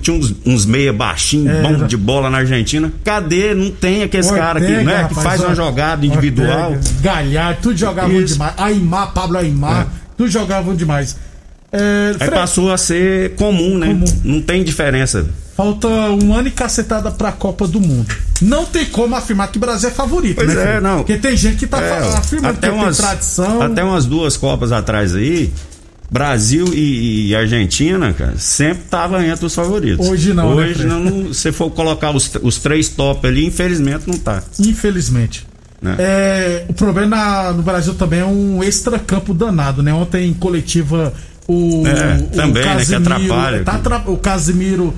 Tinha 0.00 0.16
uns, 0.16 0.34
uns 0.44 0.66
meia 0.66 0.92
baixinhos, 0.92 1.54
É, 1.54 1.62
bom 1.62 1.86
de 1.86 1.96
bola 1.96 2.28
na 2.28 2.38
Argentina. 2.38 2.92
Cadê? 3.04 3.54
Não 3.54 3.70
tem 3.70 4.02
aquele 4.02 4.26
cara 4.28 4.58
aqui, 4.58 4.70
né? 4.72 4.82
Que 5.08 5.14
rapaz, 5.14 5.22
faz 5.22 5.40
uma 5.40 5.54
jogada 5.54 6.04
individual. 6.04 6.72
Ortega, 6.72 6.90
Galhardo, 7.00 7.58
tudo 7.62 7.76
jogavam 7.78 8.20
Isso. 8.20 8.34
demais. 8.34 8.54
Aymar, 8.58 9.12
Pablo 9.14 9.38
Aymar, 9.38 9.86
tudo 10.22 10.30
jogavam 10.30 10.74
demais. 10.74 11.16
É, 11.72 12.08
Aí 12.10 12.14
Fred, 12.18 12.34
passou 12.34 12.70
a 12.70 12.76
ser 12.76 13.34
comum, 13.34 13.78
né? 13.78 13.86
Comum. 13.88 14.04
Não 14.24 14.42
tem 14.42 14.62
diferença. 14.62 15.24
falta 15.56 15.88
um 15.88 16.34
ano 16.34 16.48
e 16.48 16.50
cacetada 16.50 17.10
pra 17.10 17.32
Copa 17.32 17.66
do 17.66 17.80
Mundo. 17.80 18.14
Não 18.42 18.64
tem 18.66 18.84
como 18.86 19.14
afirmar 19.16 19.50
que 19.50 19.56
o 19.56 19.60
Brasil 19.60 19.88
é 19.88 19.92
favorito, 19.92 20.34
Pois 20.36 20.54
né? 20.54 20.76
é, 20.76 20.80
não. 20.80 20.98
Porque 20.98 21.16
tem 21.16 21.34
gente 21.36 21.56
que 21.56 21.66
tá 21.66 21.80
É, 21.80 21.98
afirmando 22.16 22.58
até 22.58 22.68
que 22.68 22.74
umas, 22.74 22.96
tem 22.98 23.06
tradição. 23.06 23.62
Até 23.62 23.82
umas 23.84 24.04
duas 24.04 24.36
Copas 24.36 24.70
atrás 24.70 25.14
aí, 25.16 25.50
Brasil 26.10 26.66
e, 26.74 27.28
e 27.28 27.34
Argentina, 27.34 28.12
cara, 28.12 28.34
sempre 28.36 28.82
tava 28.90 29.24
entre 29.26 29.46
os 29.46 29.54
favoritos. 29.54 30.06
Hoje 30.06 30.34
não, 30.34 30.54
né, 30.54 30.64
Hoje 30.64 30.74
Fred? 30.74 30.88
não, 30.88 31.00
não- 31.00 31.32
se 31.32 31.50
for 31.52 31.70
colocar 31.70 32.10
os, 32.14 32.30
os 32.42 32.58
três 32.58 32.88
top 32.90 33.26
ali, 33.26 33.46
infelizmente 33.46 34.02
não 34.06 34.18
tá. 34.18 34.42
Infelizmente. 34.60 35.46
Né? 35.82 35.96
É, 35.98 36.64
o 36.68 36.74
problema 36.74 37.16
na- 37.16 37.52
no 37.52 37.62
Brasil 37.62 37.94
também 37.94 38.20
é 38.20 38.24
um 38.24 38.62
extracampo 38.62 39.34
danado, 39.34 39.82
né? 39.82 39.92
Ontem 39.92 40.28
em 40.28 40.32
coletiva 40.34 41.12
o, 41.48 41.82
É, 41.86 42.18
o 42.22 42.26
também, 42.36 42.62
né, 42.64 42.84
que 42.84 42.94
atrapalha. 42.94 43.64
tá 43.64 44.02
o 44.06 44.16
Casimiro 44.16 44.94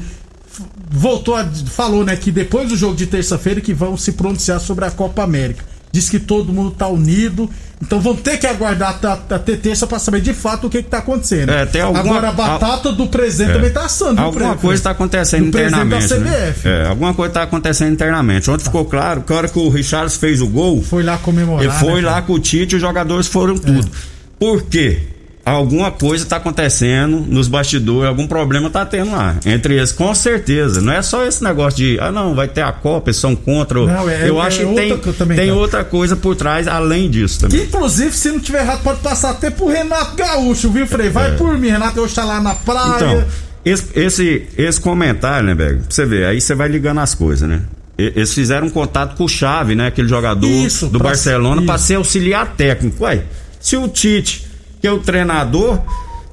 voltou 0.90 1.34
a, 1.34 1.44
falou, 1.70 2.04
né, 2.04 2.14
que 2.16 2.30
depois 2.30 2.68
do 2.68 2.76
jogo 2.76 2.94
de 2.94 3.06
terça-feira 3.06 3.60
que 3.60 3.72
vão 3.74 3.96
se 3.96 4.12
pronunciar 4.12 4.60
sobre 4.60 4.84
a 4.84 4.90
Copa 4.90 5.22
América. 5.22 5.64
Diz 5.94 6.10
que 6.10 6.18
todo 6.18 6.52
mundo 6.52 6.72
tá 6.72 6.88
unido. 6.88 7.48
Então 7.80 8.00
vamos 8.00 8.20
ter 8.22 8.36
que 8.36 8.48
aguardar 8.48 8.98
até, 9.30 9.54
terça 9.54 9.86
pra 9.86 10.00
saber 10.00 10.20
de 10.20 10.34
fato 10.34 10.66
o 10.66 10.70
que, 10.70 10.82
que 10.82 10.88
tá 10.90 10.98
acontecendo. 10.98 11.50
É, 11.52 11.64
tem 11.64 11.82
alguma- 11.82 12.00
Agora 12.16 12.28
a 12.30 12.32
batata 12.32 12.90
do 12.90 13.06
presidente 13.06 13.52
também 13.52 13.70
tá 13.70 13.84
assando. 13.84 14.20
Alguma 14.20 14.56
coisa 14.56 14.80
está 14.80 14.90
acontecendo 14.90 15.46
internamente. 15.46 16.14
né? 16.14 16.52
É, 16.64 16.86
alguma 16.88 17.14
coisa 17.14 17.30
está 17.30 17.42
acontecendo 17.44 17.92
internamente. 17.92 18.50
Ontem 18.50 18.64
ficou 18.64 18.84
claro 18.86 19.22
que 19.22 19.32
a 19.32 19.36
hora 19.36 19.48
que 19.48 19.56
o 19.56 19.68
Richards 19.68 20.16
fez 20.16 20.40
o 20.40 20.48
gol, 20.48 20.82
Foi 20.82 21.04
lá 21.04 21.16
comemorar. 21.16 21.62
ele 21.64 21.72
foi 21.74 22.02
né, 22.02 22.08
lá 22.10 22.22
com 22.22 22.32
o 22.32 22.40
Tite 22.40 22.72
e 22.72 22.76
os 22.76 22.82
jogadores 22.82 23.28
foram 23.28 23.56
tudo. 23.56 23.88
Por 24.36 24.62
quê? 24.62 25.00
Alguma 25.44 25.90
coisa 25.90 26.24
está 26.24 26.36
acontecendo 26.36 27.20
nos 27.20 27.48
bastidores, 27.48 28.08
algum 28.08 28.26
problema 28.26 28.68
está 28.68 28.86
tendo 28.86 29.12
lá. 29.12 29.36
Entre 29.44 29.74
eles, 29.74 29.92
com 29.92 30.14
certeza. 30.14 30.80
Não 30.80 30.90
é 30.92 31.02
só 31.02 31.22
esse 31.26 31.44
negócio 31.44 31.76
de, 31.76 31.98
ah, 32.00 32.10
não, 32.10 32.34
vai 32.34 32.48
ter 32.48 32.62
a 32.62 32.72
Copa, 32.72 33.10
eles 33.10 33.18
são 33.18 33.36
contra. 33.36 33.78
Não, 33.84 34.08
é- 34.08 34.26
Eu 34.26 34.40
é 34.42 34.46
acho 34.46 34.60
que 34.60 34.74
tem, 34.74 34.98
que 34.98 35.12
tem 35.12 35.36
quero. 35.36 35.56
outra 35.56 35.84
coisa 35.84 36.16
por 36.16 36.34
trás, 36.34 36.66
além 36.66 37.10
disso 37.10 37.40
Que, 37.40 37.46
também. 37.48 37.64
inclusive, 37.66 38.12
se 38.16 38.30
não 38.32 38.40
tiver 38.40 38.62
errado, 38.62 38.82
pode 38.82 39.00
passar 39.00 39.30
até 39.32 39.50
pro 39.50 39.68
Renato 39.68 40.16
Gaúcho, 40.16 40.70
viu, 40.70 40.86
Frei? 40.86 41.10
Vai 41.10 41.36
por 41.36 41.58
mim, 41.58 41.68
Renato 41.68 41.96
Gaúcho 41.96 42.14
tá 42.14 42.24
lá 42.24 42.40
na 42.40 42.54
praia. 42.54 42.92
É. 42.92 42.96
Então, 42.96 43.24
esse, 43.66 43.84
esse, 43.94 44.42
esse 44.56 44.80
comentário, 44.80 45.46
né, 45.46 45.54
Beg? 45.54 45.74
Pra 45.80 45.84
você 45.90 46.06
ver, 46.06 46.24
aí 46.26 46.40
você 46.40 46.54
vai 46.54 46.68
ligando 46.68 47.00
as 47.00 47.14
coisas, 47.14 47.46
né? 47.46 47.60
Eles 47.98 48.32
fizeram 48.32 48.66
um 48.66 48.70
contato 48.70 49.14
com 49.14 49.24
o 49.24 49.28
Chave, 49.28 49.74
né? 49.74 49.88
Aquele 49.88 50.08
jogador 50.08 50.48
Isso, 50.48 50.86
do 50.86 50.98
pra- 50.98 51.08
Barcelona, 51.10 51.60
pra 51.62 51.74
isso. 51.76 51.84
ser 51.84 51.94
auxiliar 51.96 52.54
técnico. 52.56 53.04
Ué, 53.04 53.22
se 53.60 53.76
o 53.76 53.86
Tite, 53.88 54.46
que 54.84 54.88
é 54.88 54.92
o 54.92 54.98
treinador, 54.98 55.80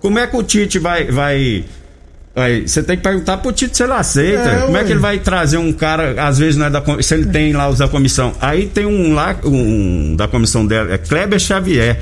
como 0.02 0.20
é 0.20 0.28
que 0.28 0.36
o 0.36 0.44
Tite 0.44 0.78
vai. 0.78 1.06
vai 1.06 1.64
vai- 2.36 2.68
você 2.68 2.84
tem 2.84 2.98
que 2.98 3.04
perguntar 3.04 3.38
pro 3.38 3.50
Tite 3.54 3.78
se 3.78 3.82
ele 3.84 3.94
aceita. 3.94 4.42
É, 4.50 4.56
como 4.66 4.76
é 4.76 4.82
ué. 4.82 4.86
que 4.86 4.92
ele 4.92 5.00
vai 5.00 5.20
trazer 5.20 5.56
um 5.58 5.72
cara, 5.72 6.22
às 6.22 6.38
vezes 6.38 6.58
não 6.58 6.66
é 6.66 6.70
da 6.70 6.84
se 7.02 7.14
ele 7.14 7.28
tem 7.28 7.54
lá 7.54 7.70
os 7.70 7.78
da 7.78 7.88
comissão. 7.88 8.34
Aí 8.42 8.68
tem 8.68 8.86
um 8.86 9.14
lá, 9.14 9.38
um 9.46 10.18
da 10.18 10.28
comissão 10.28 10.66
dela, 10.66 10.94
é 10.94 10.98
Kleber 10.98 11.40
Xavier 11.40 11.98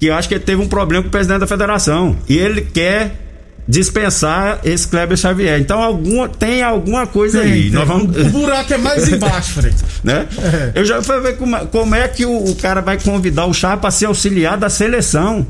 que 0.00 0.06
eu 0.06 0.14
acho 0.14 0.28
que 0.28 0.34
ele 0.34 0.44
teve 0.44 0.62
um 0.62 0.68
problema 0.68 1.02
com 1.02 1.08
o 1.08 1.10
presidente 1.10 1.40
da 1.40 1.46
federação. 1.46 2.16
E 2.28 2.36
ele 2.38 2.60
quer 2.62 3.14
dispensar 3.68 4.60
esse 4.64 4.86
Kleber 4.88 5.16
Xavier. 5.16 5.58
Então 5.60 5.82
alguma, 5.82 6.28
tem 6.28 6.62
alguma 6.62 7.06
coisa 7.06 7.40
Tem, 7.42 7.52
aí. 7.52 7.62
tem. 7.64 7.72
Nós 7.72 7.86
vamos. 7.88 8.16
O 8.16 8.24
buraco 8.30 8.72
é 8.72 8.78
mais 8.78 9.08
embaixo, 9.12 9.52
Frei. 9.54 9.72
Né? 10.04 10.26
É. 10.74 10.80
Eu 10.80 10.84
já 10.84 11.02
fui 11.02 11.20
ver 11.20 11.36
como, 11.36 11.58
como 11.66 11.94
é 11.94 12.06
que 12.08 12.24
o, 12.24 12.44
o 12.50 12.54
cara 12.56 12.80
vai 12.80 12.98
convidar 13.00 13.44
o 13.46 13.52
Chá 13.52 13.76
para 13.76 13.90
ser 13.90 14.06
auxiliar 14.06 14.56
da 14.56 14.68
seleção. 14.70 15.44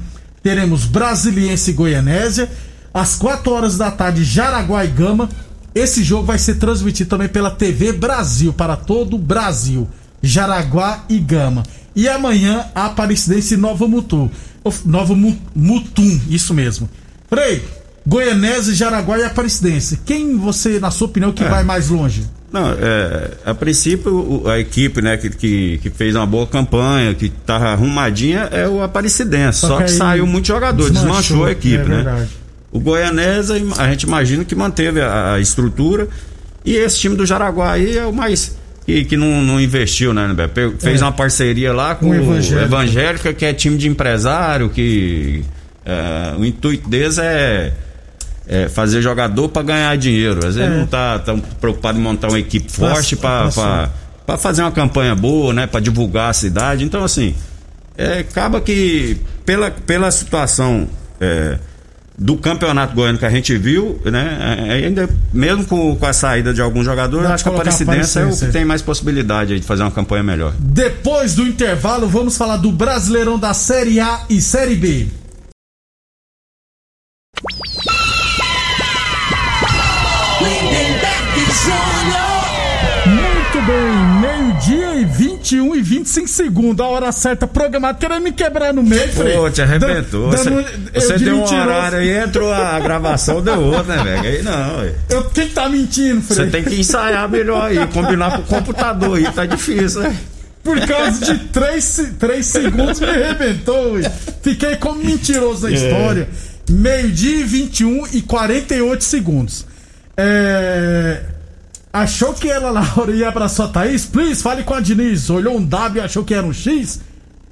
Teremos 0.50 0.86
Brasiliense 0.86 1.72
e 1.72 1.74
Goianésia. 1.74 2.48
Às 2.94 3.16
4 3.16 3.52
horas 3.52 3.78
da 3.80 3.90
tarde, 3.90 4.24
Jaraguá 4.24 4.86
e 4.86 4.90
Gama. 4.90 5.28
Esse 5.74 6.04
jogo 6.04 6.24
vai 6.28 6.38
ser 6.38 6.60
transmitido 6.60 7.10
também 7.10 7.28
pela 7.28 7.50
TV 7.50 7.92
Brasil, 7.92 8.54
para 8.54 8.76
todo 8.78 9.16
o 9.16 9.20
Brasil. 9.20 9.90
Jaraguá 10.22 11.04
e 11.10 11.18
Gama. 11.18 11.64
E 11.96 12.08
amanhã, 12.08 12.64
a 12.76 12.86
Aparecidense 12.86 13.56
e 13.56 13.58
Nova 13.58 13.88
Mutum. 13.88 14.30
Of- 14.64 14.88
Nova 14.88 15.16
Mu- 15.16 15.36
Mutum, 15.56 16.22
isso 16.30 16.54
mesmo. 16.54 16.88
Frei, 17.28 17.64
Goianésia, 18.06 18.76
Jaraguá 18.76 19.18
e 19.18 19.24
Aparecidense. 19.24 20.02
Quem 20.06 20.38
você, 20.38 20.80
na 20.80 20.92
sua 20.92 21.08
opinião, 21.08 21.32
que 21.32 21.44
É. 21.44 21.50
vai 21.50 21.64
mais 21.64 21.90
longe? 21.90 22.24
Não, 22.56 22.72
é, 22.72 23.32
a 23.46 23.54
princípio 23.54 24.44
a 24.48 24.58
equipe, 24.58 25.02
né, 25.02 25.18
que, 25.18 25.30
que, 25.30 25.78
que 25.80 25.90
fez 25.90 26.16
uma 26.16 26.26
boa 26.26 26.48
campanha, 26.48 27.14
que 27.14 27.28
tava 27.30 27.66
arrumadinha, 27.66 28.48
é 28.52 28.68
o 28.68 28.82
Aparecidense. 28.82 29.60
Só, 29.60 29.68
Só 29.68 29.78
que, 29.80 29.84
que 29.86 29.92
saiu 29.92 30.26
muito 30.26 30.48
jogador, 30.48 30.90
desmanchou, 30.90 31.12
desmanchou, 31.12 31.46
a 31.46 31.52
equipe, 31.52 31.76
é 31.76 31.78
né? 31.84 31.96
verdade. 31.96 32.30
O 32.72 32.80
Goianesa, 32.80 33.56
a 33.78 33.90
gente 33.90 34.04
imagina 34.04 34.44
que 34.46 34.56
manteve 34.56 35.02
a, 35.02 35.34
a 35.34 35.40
estrutura. 35.40 36.08
E 36.64 36.76
esse 36.76 36.98
time 37.00 37.16
do 37.16 37.26
Jaraguá 37.26 37.74
aí 37.74 37.98
é 37.98 38.06
o 38.06 38.12
mais. 38.14 38.58
Que, 38.86 39.04
que 39.04 39.16
não, 39.18 39.42
não 39.44 39.60
investiu, 39.62 40.14
né, 40.14 40.34
Pe- 40.54 40.76
Fez 40.80 41.02
É. 41.02 41.06
uma 41.06 41.12
parceria 41.12 41.74
lá 41.74 41.94
com 41.96 42.08
Com 42.08 42.12
o 42.12 42.18
o 42.18 42.22
Evangélica. 42.22 42.66
Evangélica, 42.66 43.34
que 43.34 43.46
é 43.46 43.54
time 43.54 43.78
de 43.78 43.88
empresário, 43.88 44.70
que 44.70 45.44
é, 45.86 46.36
o 46.38 46.46
intuito 46.46 46.88
deles 46.90 47.18
é, 47.18 47.72
é 48.48 48.70
fazer 48.70 49.02
jogador 49.02 49.50
para 49.50 49.62
ganhar 49.64 49.98
dinheiro. 49.98 50.46
Às 50.46 50.56
vezes 50.56 50.72
É. 50.72 50.78
não 50.78 50.86
tá 50.88 51.20
tão 51.20 51.40
preocupado 51.40 51.98
em 51.98 52.02
montar 52.02 52.28
uma 52.30 52.40
equipe 52.40 52.72
Pra- 52.72 52.90
forte 52.96 53.16
para 53.16 54.38
fazer 54.38 54.62
uma 54.62 54.72
campanha 54.72 55.16
boa, 55.16 55.54
né, 55.54 55.68
para 55.68 55.80
divulgar 55.80 56.30
a 56.30 56.34
cidade. 56.34 56.84
Então, 56.84 57.04
assim, 57.04 57.36
é, 57.98 58.20
acaba 58.20 58.60
que 58.62 59.18
pela, 59.46 59.70
pela 59.72 60.10
situação 60.12 60.88
é, 61.22 61.58
do 62.18 62.38
campeonato 62.38 62.96
goiano 62.96 63.18
que 63.18 63.26
a 63.26 63.30
gente 63.30 63.58
viu, 63.58 64.00
né? 64.06 64.58
é, 64.70 64.74
Ainda 64.86 65.10
mesmo 65.34 65.66
com, 65.66 65.96
com 65.96 66.06
a 66.06 66.14
saída 66.14 66.54
de 66.54 66.62
alguns 66.62 66.86
jogadores, 66.86 67.30
acho 67.30 67.44
que 67.44 67.50
a 67.50 67.54
Aparecidense 67.54 68.20
é 68.20 68.26
o 68.26 68.36
que 68.36 68.46
tem 68.48 68.64
mais 68.66 68.82
possibilidade 68.82 69.60
de 69.60 69.66
fazer 69.66 69.84
uma 69.84 69.92
campanha 69.92 70.24
melhor. 70.24 70.54
Depois 70.58 71.36
do 71.36 71.44
intervalo, 71.46 72.08
vamos 72.08 72.38
falar 72.38 72.58
do 72.58 72.72
Brasileirão 72.72 73.38
da 73.38 73.54
Série 73.54 74.00
A 74.00 74.22
e 74.30 74.40
Série 74.42 74.76
B. 74.76 75.08
Muito 83.06 83.62
bem, 83.68 84.06
meio-dia 84.22 84.96
e 85.02 85.06
21 85.06 85.76
e 85.76 85.82
25 85.82 86.28
segundos, 86.28 86.86
a 86.86 86.90
hora 86.90 87.12
certa 87.12 87.48
programada, 87.48 87.98
querendo 87.98 88.22
me 88.24 88.32
quebrar 88.32 88.74
no 88.74 88.84
meio, 88.84 89.08
Frei. 89.14 89.34
Pô, 89.34 89.50
te 89.50 89.62
arrebentou. 89.62 90.30
Dan- 90.30 90.38
Você, 90.38 90.50
dando- 90.50 90.92
você 90.94 91.18
de 91.18 91.26
deu 91.26 91.36
um 91.36 91.40
mentiroso. 91.42 91.64
horário 91.68 91.98
aí, 92.00 92.10
entrou 92.18 92.52
a 92.54 92.80
gravação, 92.82 93.42
deu 93.42 93.60
outro, 93.60 93.84
né, 93.84 94.04
velho? 94.04 94.22
Aí 94.24 94.42
não, 94.44 94.78
ué. 94.80 94.94
Eu, 95.10 95.24
quem 95.26 95.48
tá 95.50 95.70
mentindo, 95.70 96.22
Frei? 96.22 96.46
Você 96.46 96.52
tem 96.52 96.64
que 96.64 96.80
ensaiar 96.80 97.30
melhor 97.30 97.66
aí, 97.70 97.86
combinar 97.88 98.32
com 98.38 98.42
o 98.42 98.46
computador 98.46 99.18
aí, 99.18 99.32
tá 99.32 99.46
difícil, 99.46 100.02
né? 100.02 100.16
Por 100.64 100.80
causa 100.88 101.24
de 101.34 101.38
3, 102.18 102.46
segundos 102.46 103.00
me 103.00 103.08
arrebentou. 103.08 103.94
ui. 103.94 104.04
Fiquei 104.42 104.76
como 104.78 105.04
mentiroso 105.04 105.68
É. 105.68 105.70
na 105.70 105.76
história. 105.76 106.28
Meio-dia 106.70 107.42
e 107.42 107.44
21 107.44 108.08
e 108.14 108.22
48 108.24 109.04
segundos. 109.04 109.66
É, 110.18 111.20
Achou 111.96 112.34
que 112.34 112.50
era 112.50 112.74
na 112.74 112.82
hora 112.98 113.16
e 113.16 113.24
abraçou 113.24 113.64
a 113.64 113.70
Thaís? 113.70 114.06
Please, 114.06 114.44
fale 114.44 114.64
com 114.64 114.74
a 114.74 114.82
Diniz. 114.82 115.30
Olhou 115.30 115.56
um 115.56 115.64
W 115.64 116.02
e 116.02 116.04
achou 116.04 116.26
que 116.26 116.34
era 116.34 116.46
um 116.46 116.52
X? 116.52 117.00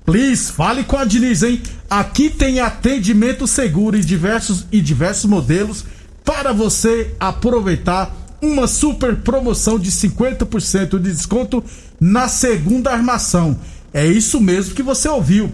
Please, 0.05 0.51
fale 0.51 0.83
com 0.83 0.97
a 0.97 1.05
Diniz, 1.05 1.43
hein? 1.43 1.61
Aqui 1.89 2.29
tem 2.29 2.59
atendimento 2.59 3.47
seguro 3.47 3.95
e 3.95 4.01
diversos, 4.01 4.65
e 4.69 4.81
diversos 4.81 5.23
modelos 5.23 5.85
para 6.25 6.51
você 6.51 7.15
aproveitar 7.21 8.13
uma 8.41 8.67
super 8.67 9.15
promoção 9.15 9.79
de 9.79 9.89
50% 9.89 10.99
de 10.99 11.13
desconto 11.13 11.63
na 11.97 12.27
segunda 12.27 12.91
armação. 12.91 13.57
É 13.93 14.05
isso 14.05 14.41
mesmo 14.41 14.75
que 14.75 14.83
você 14.83 15.07
ouviu. 15.07 15.53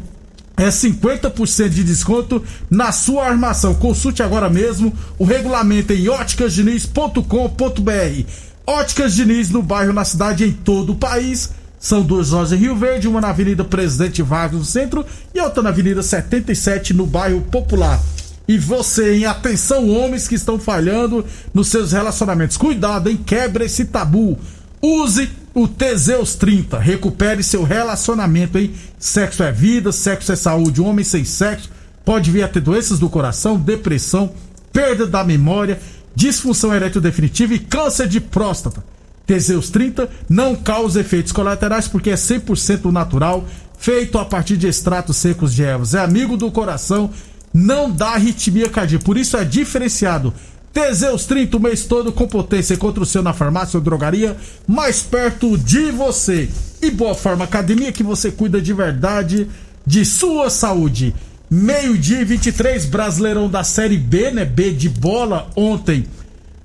É 0.58 0.69
50% 0.69 1.69
de 1.69 1.84
desconto 1.84 2.43
na 2.72 2.91
sua 2.91 3.27
armação. 3.27 3.75
Consulte 3.75 4.24
agora 4.24 4.50
mesmo 4.50 4.91
o 5.19 5.25
regulamento 5.25 5.93
em 5.93 6.10
óticasdiniz.com.br. 6.10 8.50
Óticas 8.69 9.15
Diniz 9.15 9.49
no 9.49 9.63
bairro, 9.63 9.91
na 9.91 10.05
cidade, 10.05 10.45
em 10.45 10.51
todo 10.51 10.91
o 10.91 10.95
país. 10.95 11.49
São 11.79 12.03
duas 12.03 12.29
lojas 12.29 12.53
em 12.53 12.61
Rio 12.61 12.75
Verde, 12.75 13.07
uma 13.07 13.19
na 13.19 13.29
Avenida 13.29 13.63
Presidente 13.63 14.21
Vargas 14.21 14.59
no 14.59 14.63
centro 14.65 15.03
e 15.33 15.39
outra 15.41 15.63
na 15.63 15.69
Avenida 15.69 16.03
77 16.03 16.93
no 16.93 17.07
bairro 17.07 17.41
Popular. 17.41 17.99
E 18.47 18.59
você, 18.59 19.15
em 19.15 19.25
atenção, 19.25 19.89
homens 19.89 20.27
que 20.27 20.35
estão 20.35 20.59
falhando 20.59 21.25
nos 21.51 21.69
seus 21.69 21.93
relacionamentos. 21.93 22.57
Cuidado, 22.57 23.09
hein? 23.09 23.17
Quebra 23.25 23.65
esse 23.65 23.85
tabu. 23.85 24.38
Use 24.79 25.31
o 25.55 25.67
Teseus 25.67 26.35
30. 26.35 26.77
Recupere 26.77 27.41
seu 27.41 27.63
relacionamento, 27.63 28.59
hein? 28.59 28.71
Sexo 28.99 29.41
é 29.41 29.51
vida, 29.51 29.91
sexo 29.91 30.31
é 30.31 30.35
saúde. 30.35 30.79
Homem 30.79 31.03
sem 31.03 31.25
sexo 31.25 31.71
pode 32.05 32.29
vir 32.29 32.43
a 32.43 32.47
ter 32.47 32.61
doenças 32.61 32.99
do 32.99 33.09
coração, 33.09 33.57
depressão, 33.57 34.31
perda 34.71 35.07
da 35.07 35.23
memória, 35.23 35.79
disfunção 36.19 36.75
erétil 36.75 36.99
definitiva 36.99 37.53
e 37.53 37.59
câncer 37.59 38.05
de 38.05 38.19
próstata. 38.19 38.83
Teseus 39.25 39.69
30 39.69 40.09
não 40.27 40.53
causa 40.53 40.99
efeitos 40.99 41.31
colaterais 41.31 41.88
porque 41.88 42.09
é 42.09 42.15
100% 42.15 42.91
natural, 42.91 43.45
feito 43.77 44.17
a 44.17 44.25
partir 44.25 44.57
de 44.57 44.67
extratos 44.67 45.15
secos 45.15 45.55
de 45.55 45.63
ervas. 45.63 45.93
É 45.93 45.99
amigo 45.99 46.35
do 46.35 46.51
coração, 46.51 47.09
não 47.53 47.89
dá 47.89 48.09
arritmia 48.09 48.67
cardíaca, 48.67 49.05
por 49.05 49.17
isso 49.17 49.38
é 49.38 49.45
diferenciado. 49.45 50.33
Teseus 50.73 51.25
30 51.25 51.55
o 51.55 51.59
mês 51.59 51.85
todo 51.85 52.11
com 52.11 52.27
potência 52.27 52.75
contra 52.75 53.01
o 53.01 53.05
seu 53.05 53.23
na 53.23 53.31
farmácia 53.31 53.77
ou 53.77 53.83
drogaria 53.83 54.35
mais 54.67 55.01
perto 55.01 55.57
de 55.57 55.89
você. 55.89 56.49
E 56.81 56.91
Boa 56.91 57.15
Forma 57.15 57.45
Academia 57.45 57.93
que 57.93 58.03
você 58.03 58.29
cuida 58.29 58.61
de 58.61 58.73
verdade 58.73 59.47
de 59.85 60.03
sua 60.03 60.49
saúde. 60.49 61.15
Meio-dia 61.50 62.22
e 62.22 62.25
23, 62.25 62.86
Brasileirão 62.86 63.50
da 63.50 63.63
Série 63.63 63.98
B, 63.98 64.32
né? 64.32 64.46
B 64.46 64.72
de 64.72 64.88
bola 64.89 65.48
ontem. 65.56 66.06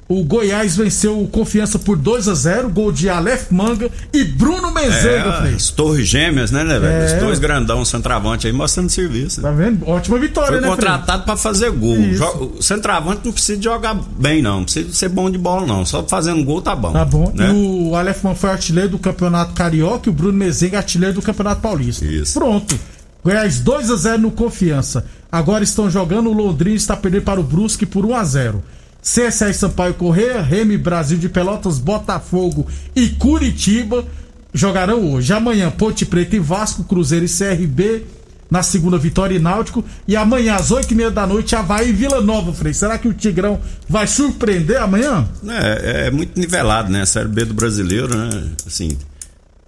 O 0.07 0.23
Goiás 0.23 0.77
venceu 0.77 1.19
o 1.19 1.27
Confiança 1.27 1.79
por 1.79 1.97
2 1.97 2.29
a 2.29 2.35
0 2.35 2.69
gol 2.69 2.93
de 2.93 3.09
Aleph 3.09 3.51
Manga 3.51 3.91
e 4.13 4.23
Bruno 4.23 4.71
Mezenga, 4.71 5.49
É, 5.51 5.55
as 5.55 5.71
torres 5.71 6.07
gêmeas, 6.07 6.51
né, 6.51 6.63
né, 6.63 6.79
velho? 6.79 6.93
É. 6.93 7.07
Os 7.07 7.13
dois 7.23 7.39
grandão, 7.39 7.83
centroavante 7.87 8.47
aí 8.47 8.53
mostrando 8.53 8.91
serviço. 8.91 9.41
Tá 9.41 9.51
Né? 9.51 9.65
vendo? 9.71 9.89
Ótima 9.89 10.19
vitória, 10.19 10.53
Foi 10.53 10.61
né, 10.61 10.69
contratado 10.69 11.25
pra 11.25 11.39
fazer 11.39 11.71
gol. 11.71 11.97
Isso. 11.97 12.23
O 12.59 12.63
centroavante 12.63 13.23
não 13.25 13.33
precisa 13.33 13.61
jogar 13.63 13.95
bem, 13.95 14.43
não. 14.43 14.57
Não 14.59 14.65
precisa 14.65 14.93
ser 14.93 15.09
bom 15.09 15.31
de 15.31 15.39
bola, 15.39 15.67
não. 15.67 15.87
Só 15.87 16.07
fazendo 16.07 16.45
gol 16.45 16.61
tá 16.61 16.77
bom. 16.77 16.93
Tá 16.93 17.05
bom. 17.07 17.33
Né? 17.35 17.51
E 17.51 17.89
o 17.89 17.97
Aleph 17.97 18.23
Manga 18.23 18.37
foi 18.37 18.51
artilheiro 18.51 18.91
do 18.91 18.99
Campeonato 18.99 19.55
Carioca 19.55 20.07
e 20.07 20.11
o 20.11 20.13
Bruno 20.13 20.35
Mezenga 20.37 20.77
artilheiro 20.77 21.15
do 21.15 21.23
Campeonato 21.23 21.63
Paulista. 21.63 22.05
Isso. 22.05 22.35
Pronto. 22.39 22.79
Goiás 23.25 23.59
2 23.61 23.91
a 23.91 23.97
0 23.97 24.19
no 24.19 24.31
Confiança. 24.31 25.07
Agora 25.33 25.65
estão 25.65 25.91
jogando 25.91 26.29
o 26.29 26.35
Londrina 26.35 26.77
está 26.77 26.95
perdendo 26.95 27.25
para 27.25 27.41
o 27.41 27.43
Brusque 27.43 27.87
por 27.87 28.05
1 28.05 28.15
a 28.15 28.25
0. 28.25 28.63
CSA 29.03 29.49
e 29.49 29.55
Sampaio 29.55 29.95
Correia, 29.95 30.43
Remy 30.43 30.77
Brasil 30.77 31.19
de 31.19 31.29
Pelotas, 31.29 31.79
Botafogo 31.79 32.67
e 32.95 33.09
Curitiba 33.09 34.05
jogarão 34.53 35.13
hoje. 35.13 35.33
Amanhã, 35.33 35.71
Ponte 35.71 36.07
Preta 36.07 36.37
e 36.37 36.39
Vasco, 36.39 36.85
Cruzeiro 36.85 37.25
e 37.25 37.29
CRB. 37.29 38.07
Na 38.51 38.63
segunda, 38.63 38.97
Vitória 38.99 39.35
e 39.35 39.39
Náutico. 39.39 39.83
E 40.07 40.15
amanhã, 40.15 40.55
às 40.55 40.71
8 40.71 40.93
e 40.93 40.95
meia 40.95 41.11
da 41.11 41.27
noite, 41.27 41.57
Havaí 41.57 41.89
e 41.89 41.93
Vila 41.93 42.21
Nova, 42.21 42.53
Frei. 42.53 42.73
Será 42.73 42.97
que 42.99 43.09
o 43.09 43.13
Tigrão 43.13 43.61
vai 43.89 44.07
surpreender 44.07 44.81
amanhã? 44.81 45.27
É, 45.49 46.07
é 46.07 46.11
muito 46.11 46.39
nivelado, 46.39 46.93
né? 46.93 47.03
A 47.03 47.07
Série 47.07 47.29
B 47.29 47.47
do 47.47 47.55
brasileiro, 47.55 48.15
né? 48.17 48.53
Assim, 48.67 48.97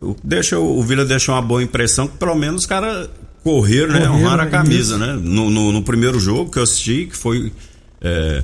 o, 0.01 0.15
deixa, 0.23 0.59
o 0.59 0.81
Vila 0.83 1.05
deixou 1.05 1.35
uma 1.35 1.43
boa 1.43 1.63
impressão 1.63 2.07
que 2.07 2.17
pelo 2.17 2.37
menos 2.37 2.63
os 2.63 2.67
caras 2.67 3.09
correram, 3.47 3.93
né? 3.93 4.01
Correram, 4.01 4.17
Honraram 4.17 4.43
a 4.43 4.47
camisa, 4.47 4.97
isso. 4.97 4.99
né? 4.99 5.13
No, 5.23 5.49
no, 5.49 5.71
no 5.73 5.83
primeiro 5.83 6.19
jogo 6.19 6.51
que 6.51 6.59
eu 6.59 6.65
assisti, 6.65 7.07
que 7.07 7.17
foi. 7.17 7.53
é, 8.01 8.43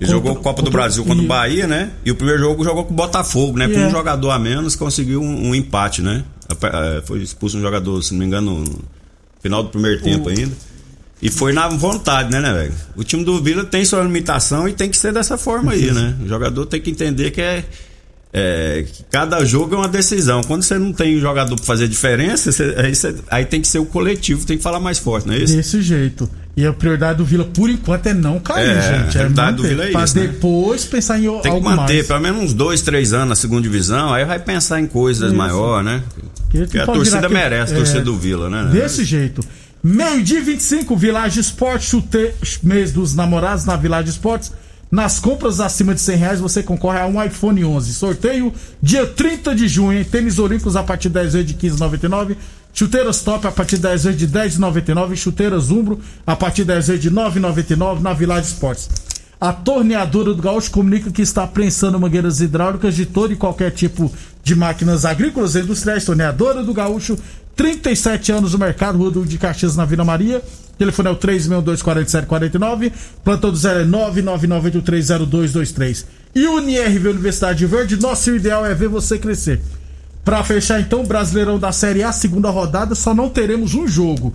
ele 0.00 0.06
Contra- 0.06 0.08
jogou 0.08 0.36
Copa 0.36 0.62
do 0.62 0.70
Brasil 0.70 1.04
contra 1.04 1.22
o 1.22 1.26
Bahia, 1.26 1.66
né? 1.66 1.90
E 2.04 2.10
o 2.10 2.14
primeiro 2.14 2.40
jogo 2.40 2.64
jogou 2.64 2.84
com 2.84 2.92
o 2.92 2.96
Botafogo, 2.96 3.58
né? 3.58 3.68
Com 3.68 3.78
é. 3.78 3.86
um 3.86 3.90
jogador 3.90 4.30
a 4.30 4.38
menos 4.38 4.74
conseguiu 4.74 5.20
um, 5.20 5.48
um 5.48 5.54
empate, 5.54 6.00
né? 6.00 6.24
É, 6.62 7.02
Foi 7.04 7.20
expulso 7.20 7.58
um 7.58 7.60
jogador, 7.60 8.00
se 8.02 8.12
não 8.12 8.20
me 8.20 8.24
engano, 8.24 8.60
no 8.60 8.78
final 9.42 9.62
do 9.62 9.68
primeiro 9.68 10.00
tempo 10.00 10.28
ainda. 10.30 10.52
E 11.20 11.28
foi 11.30 11.52
na 11.52 11.68
vontade, 11.68 12.30
né, 12.30 12.40
né, 12.40 12.52
velho? 12.52 12.74
O 12.96 13.02
time 13.02 13.24
do 13.24 13.42
Vila 13.42 13.64
tem 13.64 13.84
sua 13.84 14.02
limitação 14.02 14.68
e 14.68 14.72
tem 14.72 14.88
que 14.88 14.96
ser 14.96 15.12
dessa 15.12 15.36
forma 15.36 15.72
aí, 15.72 15.90
né? 15.90 16.16
O 16.24 16.28
jogador 16.28 16.64
tem 16.66 16.80
que 16.80 16.90
entender 16.90 17.32
que 17.32 17.40
é. 17.42 17.64
É, 18.32 18.84
que 18.86 19.02
cada 19.10 19.44
jogo 19.44 19.74
é 19.74 19.78
uma 19.78 19.88
decisão. 19.88 20.42
Quando 20.42 20.62
você 20.62 20.78
não 20.78 20.92
tem 20.92 21.18
jogador 21.18 21.56
pra 21.56 21.64
fazer 21.64 21.88
diferença, 21.88 22.52
você- 22.52 22.74
aí, 22.76 22.94
você- 22.94 23.14
aí 23.30 23.44
tem 23.44 23.60
que 23.60 23.68
ser 23.68 23.78
o 23.78 23.86
coletivo, 23.86 24.44
tem 24.46 24.56
que 24.56 24.62
falar 24.62 24.80
mais 24.80 24.98
forte, 24.98 25.26
não 25.26 25.34
é 25.34 25.38
isso? 25.38 25.56
Desse 25.56 25.80
jeito. 25.82 26.28
E 26.56 26.66
a 26.66 26.72
prioridade 26.72 27.18
do 27.18 27.24
Vila, 27.24 27.44
por 27.44 27.70
enquanto, 27.70 28.06
é 28.08 28.12
não 28.14 28.40
cair, 28.40 28.68
É, 28.68 28.80
gente. 28.82 29.16
a 29.16 29.20
realidade 29.20 29.56
do 29.56 29.62
manter, 29.62 29.68
Vila 29.74 29.84
é 29.88 29.90
pra 29.92 30.04
isso, 30.04 30.18
né? 30.18 30.26
depois 30.26 30.84
pensar 30.84 31.18
em 31.18 31.22
Tem 31.30 31.40
que 31.42 31.48
algo 31.48 31.64
manter 31.64 31.94
mais. 31.94 32.06
pelo 32.08 32.20
menos 32.20 32.42
uns 32.42 32.52
dois, 32.52 32.82
três 32.82 33.12
anos 33.12 33.28
na 33.28 33.36
segunda 33.36 33.62
divisão, 33.62 34.12
aí 34.12 34.24
vai 34.24 34.40
pensar 34.40 34.80
em 34.80 34.86
coisas 34.86 35.32
maiores, 35.32 35.84
né? 35.86 36.02
Que 36.50 36.58
Porque 36.60 36.78
a 36.78 36.86
torcida 36.86 37.18
aquele- 37.18 37.34
merece, 37.34 37.72
a 37.72 37.76
é, 37.76 37.78
torcida 37.78 38.00
do 38.00 38.16
Vila, 38.18 38.50
né? 38.50 38.70
Desse 38.72 39.04
jeito. 39.04 39.40
Meio-dia 39.84 40.40
e 40.40 40.42
25, 40.42 40.96
Village 40.96 41.38
Esporte, 41.38 41.86
chute... 41.86 42.32
mês 42.64 42.90
dos 42.90 43.14
namorados 43.14 43.64
na 43.64 43.76
Village 43.76 44.10
Esportes. 44.10 44.50
Nas 44.90 45.20
compras 45.20 45.60
acima 45.60 45.94
de 45.94 46.00
100 46.00 46.16
reais 46.16 46.40
você 46.40 46.62
concorre 46.62 46.98
a 46.98 47.06
um 47.06 47.22
iPhone 47.22 47.62
11. 47.62 47.94
Sorteio 47.94 48.52
dia 48.82 49.06
30 49.06 49.54
de 49.54 49.68
junho, 49.68 49.98
hein? 49.98 50.04
Tênis 50.04 50.38
Olímpicos 50.38 50.76
a 50.76 50.82
partir 50.82 51.08
de 51.08 51.14
10 51.14 51.32
vezes 51.34 51.48
de 51.48 51.54
15,99. 51.54 52.36
Chuteiras 52.72 53.20
Top 53.20 53.46
a 53.46 53.50
partir 53.50 53.76
de 53.76 53.82
10 53.82 54.04
vezes 54.04 54.18
de 54.18 54.28
10,99. 54.28 55.16
Chuteiras 55.16 55.70
Umbro 55.70 56.00
a 56.26 56.34
partir 56.34 56.62
de 56.62 56.68
10 56.68 56.86
vezes 56.88 57.02
de 57.02 57.10
9,99 57.10 58.00
na 58.00 58.14
Village 58.14 58.48
Esportes. 58.48 58.88
A 59.40 59.52
torneadora 59.52 60.34
do 60.34 60.42
Gaúcho 60.42 60.70
comunica 60.70 61.12
que 61.12 61.22
está 61.22 61.46
prensando 61.46 62.00
mangueiras 62.00 62.40
hidráulicas 62.40 62.96
de 62.96 63.06
todo 63.06 63.32
e 63.32 63.36
qualquer 63.36 63.70
tipo 63.70 64.10
de 64.42 64.56
máquinas 64.56 65.04
agrícolas 65.04 65.54
e 65.54 65.60
industriais. 65.60 66.04
Torneadora 66.04 66.62
do 66.64 66.72
Gaúcho, 66.72 67.16
37 67.54 68.32
anos 68.32 68.52
no 68.52 68.58
mercado, 68.58 68.98
Rua 68.98 69.24
de 69.24 69.38
Caxias, 69.38 69.76
na 69.76 69.84
Vila 69.84 70.04
Maria. 70.04 70.42
Telefone 70.78 71.08
é 71.08 71.12
o 71.12 71.16
3624749. 71.16 72.92
Plantão 73.24 73.50
do 73.50 73.56
0 73.56 73.80
é 73.80 73.84
999830223. 73.84 76.04
E 76.34 76.46
UniRV 76.46 77.08
Universidade 77.08 77.66
Verde, 77.66 77.96
nosso 77.96 78.30
ideal 78.30 78.64
é 78.64 78.74
ver 78.74 78.88
você 78.88 79.18
crescer. 79.18 79.60
Pra 80.24 80.44
fechar 80.44 80.80
então, 80.80 81.00
o 81.00 81.06
Brasileirão 81.06 81.58
da 81.58 81.72
Série 81.72 82.02
A, 82.02 82.12
segunda 82.12 82.50
rodada, 82.50 82.94
só 82.94 83.14
não 83.14 83.28
teremos 83.28 83.74
um 83.74 83.88
jogo. 83.88 84.34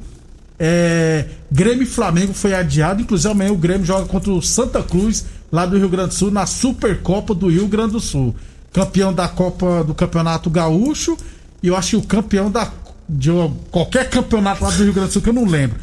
É, 0.60 1.26
Grêmio 1.52 1.84
e 1.84 1.86
Flamengo 1.86 2.34
foi 2.34 2.54
adiado, 2.54 3.02
inclusive 3.02 3.32
amanhã 3.32 3.52
o 3.52 3.58
Grêmio 3.58 3.86
joga 3.86 4.06
contra 4.06 4.32
o 4.32 4.42
Santa 4.42 4.82
Cruz, 4.82 5.26
lá 5.52 5.66
do 5.66 5.78
Rio 5.78 5.90
Grande 5.90 6.10
do 6.10 6.16
Sul, 6.16 6.32
na 6.32 6.46
Supercopa 6.46 7.34
do 7.34 7.48
Rio 7.48 7.68
Grande 7.68 7.94
do 7.94 8.00
Sul. 8.00 8.36
Campeão 8.72 9.14
da 9.14 9.28
Copa 9.28 9.84
do 9.84 9.94
Campeonato 9.94 10.50
Gaúcho 10.50 11.16
e 11.62 11.68
eu 11.68 11.78
acho 11.78 11.92
que 11.92 11.96
o 11.98 12.02
campeão 12.02 12.50
da 12.50 12.72
de 13.08 13.30
qualquer 13.70 14.10
campeonato 14.10 14.64
lá 14.64 14.72
do 14.72 14.84
Rio 14.84 14.94
Grande 14.94 15.10
do 15.10 15.14
Sul 15.14 15.22
que 15.22 15.30
eu 15.30 15.34
não 15.34 15.46
lembro. 15.46 15.78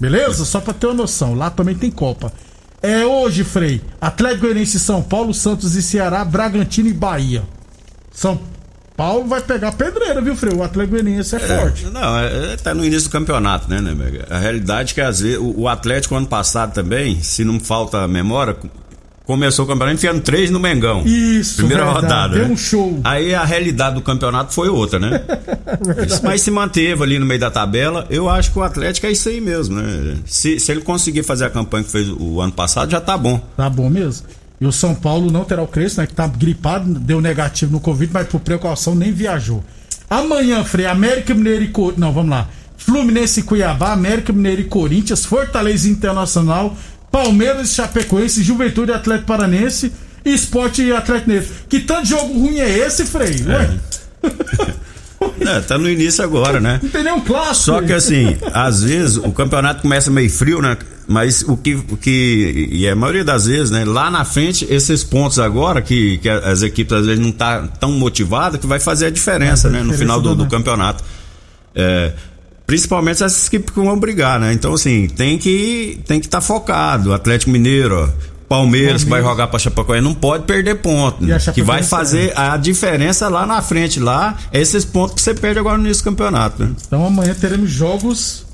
Beleza? 0.00 0.44
Só 0.44 0.60
pra 0.60 0.74
ter 0.74 0.86
uma 0.86 0.94
noção, 0.94 1.34
lá 1.34 1.50
também 1.50 1.74
tem 1.74 1.90
Copa. 1.90 2.32
É 2.82 3.04
hoje, 3.04 3.42
Frei. 3.42 3.80
Atlético 4.00 4.42
Goianiense, 4.42 4.78
São 4.78 5.02
Paulo, 5.02 5.32
Santos 5.32 5.74
e 5.74 5.82
Ceará, 5.82 6.24
Bragantino 6.24 6.88
e 6.88 6.92
Bahia. 6.92 7.42
São 8.12 8.38
Paulo 8.96 9.26
vai 9.26 9.40
pegar 9.42 9.72
pedreira, 9.72 10.20
viu, 10.20 10.36
Frei? 10.36 10.54
O 10.54 10.62
Atlético 10.62 10.94
Goianiense 10.94 11.36
é, 11.36 11.38
forte. 11.40 11.86
Não, 11.86 12.18
é, 12.18 12.52
é, 12.52 12.56
tá 12.56 12.74
no 12.74 12.84
início 12.84 13.08
do 13.08 13.12
campeonato, 13.12 13.68
né, 13.68 13.80
né? 13.80 13.94
A 14.30 14.38
realidade 14.38 14.92
é 14.92 14.94
que 14.94 15.00
às 15.00 15.20
vezes 15.20 15.38
o, 15.38 15.62
o 15.62 15.68
Atlético 15.68 16.14
ano 16.14 16.26
passado 16.26 16.72
também, 16.72 17.22
se 17.22 17.44
não 17.44 17.58
falta 17.58 18.06
memória, 18.06 18.56
começou 19.26 19.64
o 19.64 19.68
campeonato 19.68 19.96
enfiando 19.96 20.20
três 20.20 20.50
no 20.50 20.60
Mengão. 20.60 21.02
Isso, 21.04 21.56
Primeira 21.56 21.84
verdade. 21.84 22.04
rodada. 22.04 22.34
Deu 22.36 22.46
né? 22.46 22.54
um 22.54 22.56
show. 22.56 23.00
Aí 23.02 23.34
a 23.34 23.44
realidade 23.44 23.96
do 23.96 24.00
campeonato 24.00 24.54
foi 24.54 24.68
outra, 24.68 24.98
né? 24.98 25.20
Mas 26.22 26.42
se 26.42 26.50
manteve 26.50 27.02
ali 27.02 27.18
no 27.18 27.26
meio 27.26 27.40
da 27.40 27.50
tabela, 27.50 28.06
eu 28.08 28.30
acho 28.30 28.52
que 28.52 28.58
o 28.58 28.62
Atlético 28.62 29.06
é 29.06 29.10
isso 29.10 29.28
aí 29.28 29.40
mesmo, 29.40 29.74
né? 29.74 30.16
Se, 30.24 30.60
se 30.60 30.70
ele 30.70 30.80
conseguir 30.80 31.24
fazer 31.24 31.44
a 31.44 31.50
campanha 31.50 31.84
que 31.84 31.90
fez 31.90 32.08
o 32.08 32.40
ano 32.40 32.52
passado, 32.52 32.90
já 32.90 33.00
tá 33.00 33.18
bom. 33.18 33.40
Tá 33.56 33.68
bom 33.68 33.90
mesmo. 33.90 34.26
E 34.60 34.66
o 34.66 34.72
São 34.72 34.94
Paulo 34.94 35.30
não 35.30 35.44
terá 35.44 35.62
o 35.62 35.66
Crespo, 35.66 36.00
né? 36.00 36.06
Que 36.06 36.14
tá 36.14 36.26
gripado, 36.26 36.94
deu 36.94 37.20
negativo 37.20 37.72
no 37.72 37.80
Covid, 37.80 38.10
mas 38.12 38.28
por 38.28 38.40
precaução 38.40 38.94
nem 38.94 39.12
viajou. 39.12 39.62
Amanhã, 40.08 40.62
Frei, 40.62 40.86
América 40.86 41.34
Mineiro 41.34 41.64
e 41.64 41.68
Corinthians. 41.68 42.00
Não, 42.00 42.12
vamos 42.12 42.30
lá. 42.30 42.48
Fluminense 42.78 43.40
e 43.40 43.42
Cuiabá, 43.42 43.92
América 43.92 44.32
Mineiro 44.32 44.60
e 44.60 44.64
Corinthians, 44.64 45.24
Fortaleza 45.24 45.88
Internacional, 45.88 46.76
Palmeiras 47.10 47.70
e 47.70 47.74
Chapecoense, 47.74 48.42
Juventude 48.42 48.92
Atlético 48.92 49.26
Paranense. 49.26 49.92
Esporte 50.24 50.82
e 50.82 50.92
Atlético 50.92 51.30
Mineiro. 51.30 51.48
Que 51.68 51.80
tanto 51.80 52.08
jogo 52.08 52.32
ruim 52.32 52.58
é 52.58 52.78
esse, 52.78 53.04
Frei? 53.06 53.36
Ué? 53.46 53.78
É, 55.40 55.60
tá 55.60 55.78
no 55.78 55.88
início 55.88 56.22
agora, 56.22 56.60
né? 56.60 56.80
Não 56.82 56.90
tem 56.90 57.02
nenhum 57.02 57.20
clássico. 57.20 57.54
Só 57.66 57.82
que 57.82 57.92
assim, 57.92 58.36
às 58.52 58.82
vezes 58.82 59.16
o 59.16 59.30
campeonato 59.32 59.82
começa 59.82 60.10
meio 60.10 60.28
frio, 60.28 60.60
né? 60.60 60.76
Mas 61.06 61.42
o 61.42 61.56
que, 61.56 61.74
o 61.74 61.96
que 61.96 62.68
e 62.70 62.88
a 62.88 62.94
maioria 62.96 63.24
das 63.24 63.46
vezes, 63.46 63.70
né? 63.70 63.84
Lá 63.84 64.10
na 64.10 64.24
frente, 64.24 64.66
esses 64.68 65.04
pontos 65.04 65.38
agora 65.38 65.80
que, 65.80 66.18
que 66.18 66.28
as 66.28 66.62
equipes 66.62 66.92
às 66.92 67.06
vezes 67.06 67.24
não 67.24 67.32
tá 67.32 67.66
tão 67.80 67.92
motivadas 67.92 68.60
que 68.60 68.66
vai 68.66 68.80
fazer 68.80 69.06
a 69.06 69.10
diferença, 69.10 69.70
Vai 69.70 69.80
né? 69.80 69.86
No 69.86 69.94
final 69.94 70.20
do, 70.20 70.34
diferença 70.34 70.44
do 70.44 70.50
danada. 70.50 70.56
campeonato. 70.56 71.04
É, 71.74 72.12
principalmente 72.66 73.22
essas 73.22 73.46
equipes 73.46 73.72
que 73.72 73.80
vão 73.80 73.98
brigar, 73.98 74.40
né? 74.40 74.52
Então 74.52 74.74
assim, 74.74 75.08
tem 75.08 75.38
que 75.38 76.00
tem 76.06 76.20
que 76.20 76.26
estar 76.26 76.40
focado. 76.40 77.12
Atlético 77.12 77.50
Mineiro, 77.50 78.02
ó, 78.02 78.08
Palmeiras, 78.48 79.04
que 79.04 79.10
vai 79.10 79.20
Palmeiras. 79.20 79.30
jogar 79.30 79.46
pra 79.48 79.58
Chapecoense, 79.58 80.02
não 80.02 80.14
pode 80.14 80.44
perder 80.44 80.76
ponto. 80.76 81.24
Né? 81.24 81.38
Que 81.52 81.62
vai 81.62 81.82
fazer 81.82 82.32
a 82.36 82.56
diferença 82.56 83.28
lá 83.28 83.44
na 83.44 83.60
frente, 83.60 83.98
lá, 84.00 84.36
é 84.52 84.60
esses 84.60 84.84
pontos 84.84 85.16
que 85.16 85.22
você 85.22 85.34
perde 85.34 85.58
agora 85.58 85.76
no 85.76 85.84
início 85.84 86.02
do 86.02 86.10
campeonato, 86.10 86.62
né? 86.62 86.72
Então 86.86 87.04
amanhã 87.06 87.34
teremos 87.34 87.70
jogos 87.70 88.45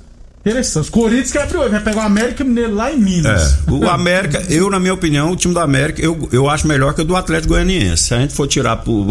interessantes. 0.45 0.91
Corinthians 0.91 1.31
que 1.31 1.57
hoje, 1.57 1.71
vai 1.71 1.81
pegar 1.81 2.03
o 2.03 2.07
América 2.07 2.45
Mineiro 2.45 2.75
lá 2.75 2.93
em 2.93 2.99
Minas. 2.99 3.59
É, 3.67 3.71
o 3.71 3.89
América, 3.89 4.43
eu, 4.51 4.69
na 4.69 4.79
minha 4.79 4.93
opinião, 4.93 5.33
o 5.33 5.37
time 5.37 5.55
do 5.55 5.61
América, 5.61 6.03
eu, 6.03 6.29
eu 6.33 6.49
acho 6.49 6.67
melhor 6.67 6.95
que 6.95 7.01
o 7.01 7.05
do 7.05 7.17
Atlético 7.17 7.55
Goianiense. 7.55 8.05
Se 8.05 8.15
a 8.15 8.19
gente 8.19 8.35
for 8.35 8.47
tirar 8.47 8.79
por, 8.79 9.09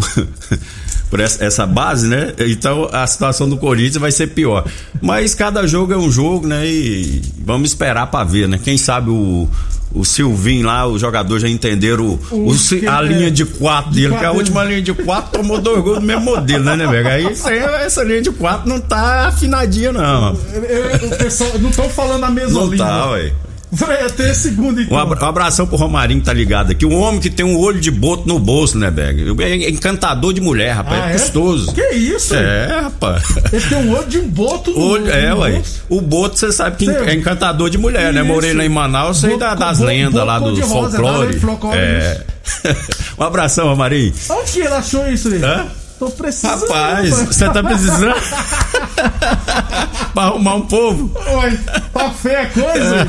por 1.10 1.20
essa, 1.20 1.44
essa 1.44 1.66
base, 1.66 2.06
né? 2.06 2.34
Então 2.38 2.88
a 2.92 3.06
situação 3.06 3.48
do 3.48 3.56
Corinthians 3.56 3.96
vai 3.96 4.12
ser 4.12 4.28
pior. 4.28 4.64
Mas 5.00 5.34
cada 5.34 5.66
jogo 5.66 5.92
é 5.92 5.96
um 5.96 6.10
jogo, 6.10 6.46
né? 6.46 6.66
E 6.66 7.22
vamos 7.38 7.70
esperar 7.70 8.06
pra 8.08 8.24
ver, 8.24 8.48
né? 8.48 8.60
Quem 8.62 8.76
sabe 8.76 9.10
o. 9.10 9.48
O 9.94 10.04
Silvinho 10.04 10.66
lá, 10.66 10.86
os 10.86 11.00
jogadores 11.00 11.42
já 11.42 11.48
entenderam 11.48 12.04
o, 12.04 12.20
O 12.30 12.50
o 12.52 12.90
a 12.90 12.98
é, 13.04 13.06
linha 13.06 13.30
de 13.30 13.44
quatro 13.44 13.90
de 13.92 14.02
dele, 14.02 14.16
que 14.18 14.24
a 14.24 14.32
última 14.32 14.64
linha 14.64 14.80
de 14.80 14.92
quatro 14.94 15.38
tomou 15.40 15.60
dois 15.60 15.82
gols 15.82 15.98
do 16.00 16.04
mesmo 16.06 16.22
modelo, 16.24 16.64
né, 16.64 16.76
né, 16.76 16.86
velho? 16.86 17.28
Aí 17.44 17.58
essa 17.84 18.02
linha 18.02 18.22
de 18.22 18.30
quatro 18.30 18.68
não 18.68 18.80
tá 18.80 19.28
afinadinha, 19.28 19.92
não. 19.92 20.36
Eu- 20.54 20.62
eu- 20.64 21.08
o 21.08 21.18
pessoal 21.18 21.50
não 21.58 21.70
estão 21.70 21.88
falando 21.90 22.24
a 22.24 22.30
mesma 22.30 22.60
Não 22.60 22.68
língua. 22.70 22.86
tá, 22.86 23.10
ué. 23.10 23.32
Frei, 23.74 24.04
até 24.04 24.34
segundo 24.34 24.82
então. 24.82 24.96
Um, 24.96 25.00
abra- 25.00 25.26
abração 25.26 25.66
pro 25.66 25.76
Romarinho 25.76 26.20
que 26.20 26.26
tá 26.26 26.32
ligado 26.32 26.72
aqui. 26.72 26.84
Um 26.84 26.94
homem 27.00 27.18
que 27.20 27.30
tem 27.30 27.44
um 27.46 27.56
olho 27.58 27.80
de 27.80 27.90
boto 27.90 28.28
no 28.28 28.38
bolso, 28.38 28.76
né, 28.76 28.90
Beg? 28.90 29.24
É 29.42 29.70
encantador 29.70 30.34
de 30.34 30.40
mulher, 30.42 30.72
rapaz. 30.72 31.02
Ah, 31.02 31.08
é 31.08 31.12
custoso. 31.14 31.72
Que 31.72 31.80
isso? 31.94 32.34
É, 32.34 32.80
rapaz. 32.82 33.22
Ele 33.50 33.62
tem 33.66 33.78
um 33.78 33.96
olho 33.96 34.06
de 34.08 34.18
um 34.18 34.28
boto 34.28 34.70
no 34.72 34.78
Olho, 34.78 35.10
é, 35.10 35.30
no 35.30 35.40
ué. 35.40 35.52
bolso. 35.52 35.82
O 35.88 36.00
boto, 36.02 36.38
você 36.38 36.52
sabe 36.52 36.76
que 36.76 36.84
Sei. 36.84 36.94
é 36.96 37.14
encantador 37.14 37.70
de 37.70 37.78
mulher, 37.78 38.12
né? 38.12 38.20
Isso. 38.20 38.28
Morei 38.30 38.52
lá 38.52 38.62
em 38.64 38.68
Manaus, 38.68 39.20
sei 39.20 39.38
da- 39.38 39.54
das 39.54 39.78
boto- 39.78 39.88
lendas 39.88 40.26
lá 40.26 40.38
do 40.38 40.44
cor-de-rosa, 40.44 40.98
folclore. 40.98 41.40
folclore, 41.40 41.78
É. 41.78 42.20
um 43.18 43.22
abração, 43.24 43.68
Romarinho. 43.68 44.12
Onde 44.28 44.52
que 44.52 44.58
ele 44.60 44.68
achou 44.74 45.06
isso 45.10 45.28
aí? 45.28 45.42
Hã? 45.42 45.66
Tô 45.98 46.10
precisando. 46.10 46.62
Rapaz, 46.68 47.08
você 47.10 47.48
tá 47.48 47.62
precisando 47.62 48.14
pra 50.12 50.22
arrumar 50.24 50.56
um 50.56 50.62
povo? 50.62 51.10
Oi, 51.42 51.58
tá 51.92 52.10
feia 52.10 52.42
a 52.42 52.46
coisa? 52.46 53.08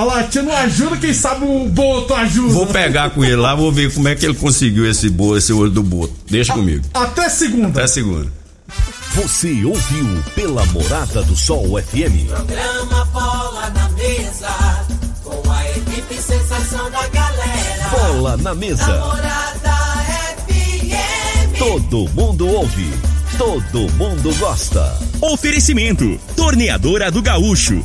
Olha 0.00 0.14
lá, 0.14 0.22
tia 0.22 0.42
não 0.42 0.56
ajuda, 0.56 0.96
quem 0.96 1.12
sabe 1.12 1.44
o 1.44 1.68
boto 1.68 2.14
ajuda. 2.14 2.54
Vou 2.54 2.66
pegar 2.66 3.10
com 3.10 3.22
ele 3.22 3.36
lá, 3.36 3.54
vou 3.54 3.70
ver 3.70 3.92
como 3.92 4.08
é 4.08 4.14
que 4.14 4.24
ele 4.24 4.34
conseguiu 4.34 4.90
esse, 4.90 5.14
esse 5.36 5.52
olho 5.52 5.70
do 5.70 5.82
boto. 5.82 6.14
Deixa 6.26 6.54
comigo. 6.54 6.82
Até 6.94 7.28
segunda. 7.28 7.68
Até 7.68 7.86
segunda. 7.86 8.32
Você 9.14 9.62
ouviu 9.62 10.24
pela 10.34 10.64
Morada 10.66 11.22
do 11.22 11.36
Sol 11.36 11.78
FM. 11.82 12.28
Programa 12.28 13.04
Bola 13.12 13.70
na 13.74 13.90
Mesa, 13.90 14.86
com 15.22 15.52
a 15.52 15.70
equipe 15.70 16.14
sensação 16.14 16.90
da 16.90 17.06
galera. 17.08 17.88
Bola 17.90 18.36
na 18.38 18.54
mesa. 18.54 18.86
Namorada 18.86 19.76
FM. 20.48 21.58
Todo 21.58 22.08
mundo 22.14 22.48
ouve. 22.48 22.90
Todo 23.36 23.92
mundo 23.94 24.34
gosta. 24.38 24.98
Oferecimento: 25.20 26.18
Torneadora 26.36 27.10
do 27.10 27.20
Gaúcho, 27.20 27.84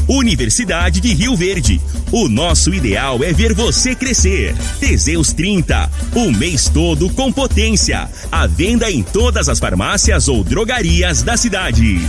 Universidade 0.13 0.99
de 0.99 1.13
Rio 1.13 1.37
Verde. 1.37 1.79
O 2.11 2.27
nosso 2.27 2.73
ideal 2.73 3.23
é 3.23 3.31
ver 3.31 3.53
você 3.53 3.95
crescer. 3.95 4.53
Teseus 4.77 5.31
30, 5.31 5.89
o 6.13 6.29
mês 6.33 6.67
todo 6.67 7.09
com 7.11 7.31
potência. 7.31 8.09
A 8.29 8.45
venda 8.45 8.91
em 8.91 9.01
todas 9.01 9.47
as 9.47 9.57
farmácias 9.57 10.27
ou 10.27 10.43
drogarias 10.43 11.23
da 11.23 11.37
cidade. 11.37 12.01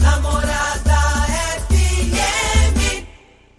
Namorada 0.00 0.71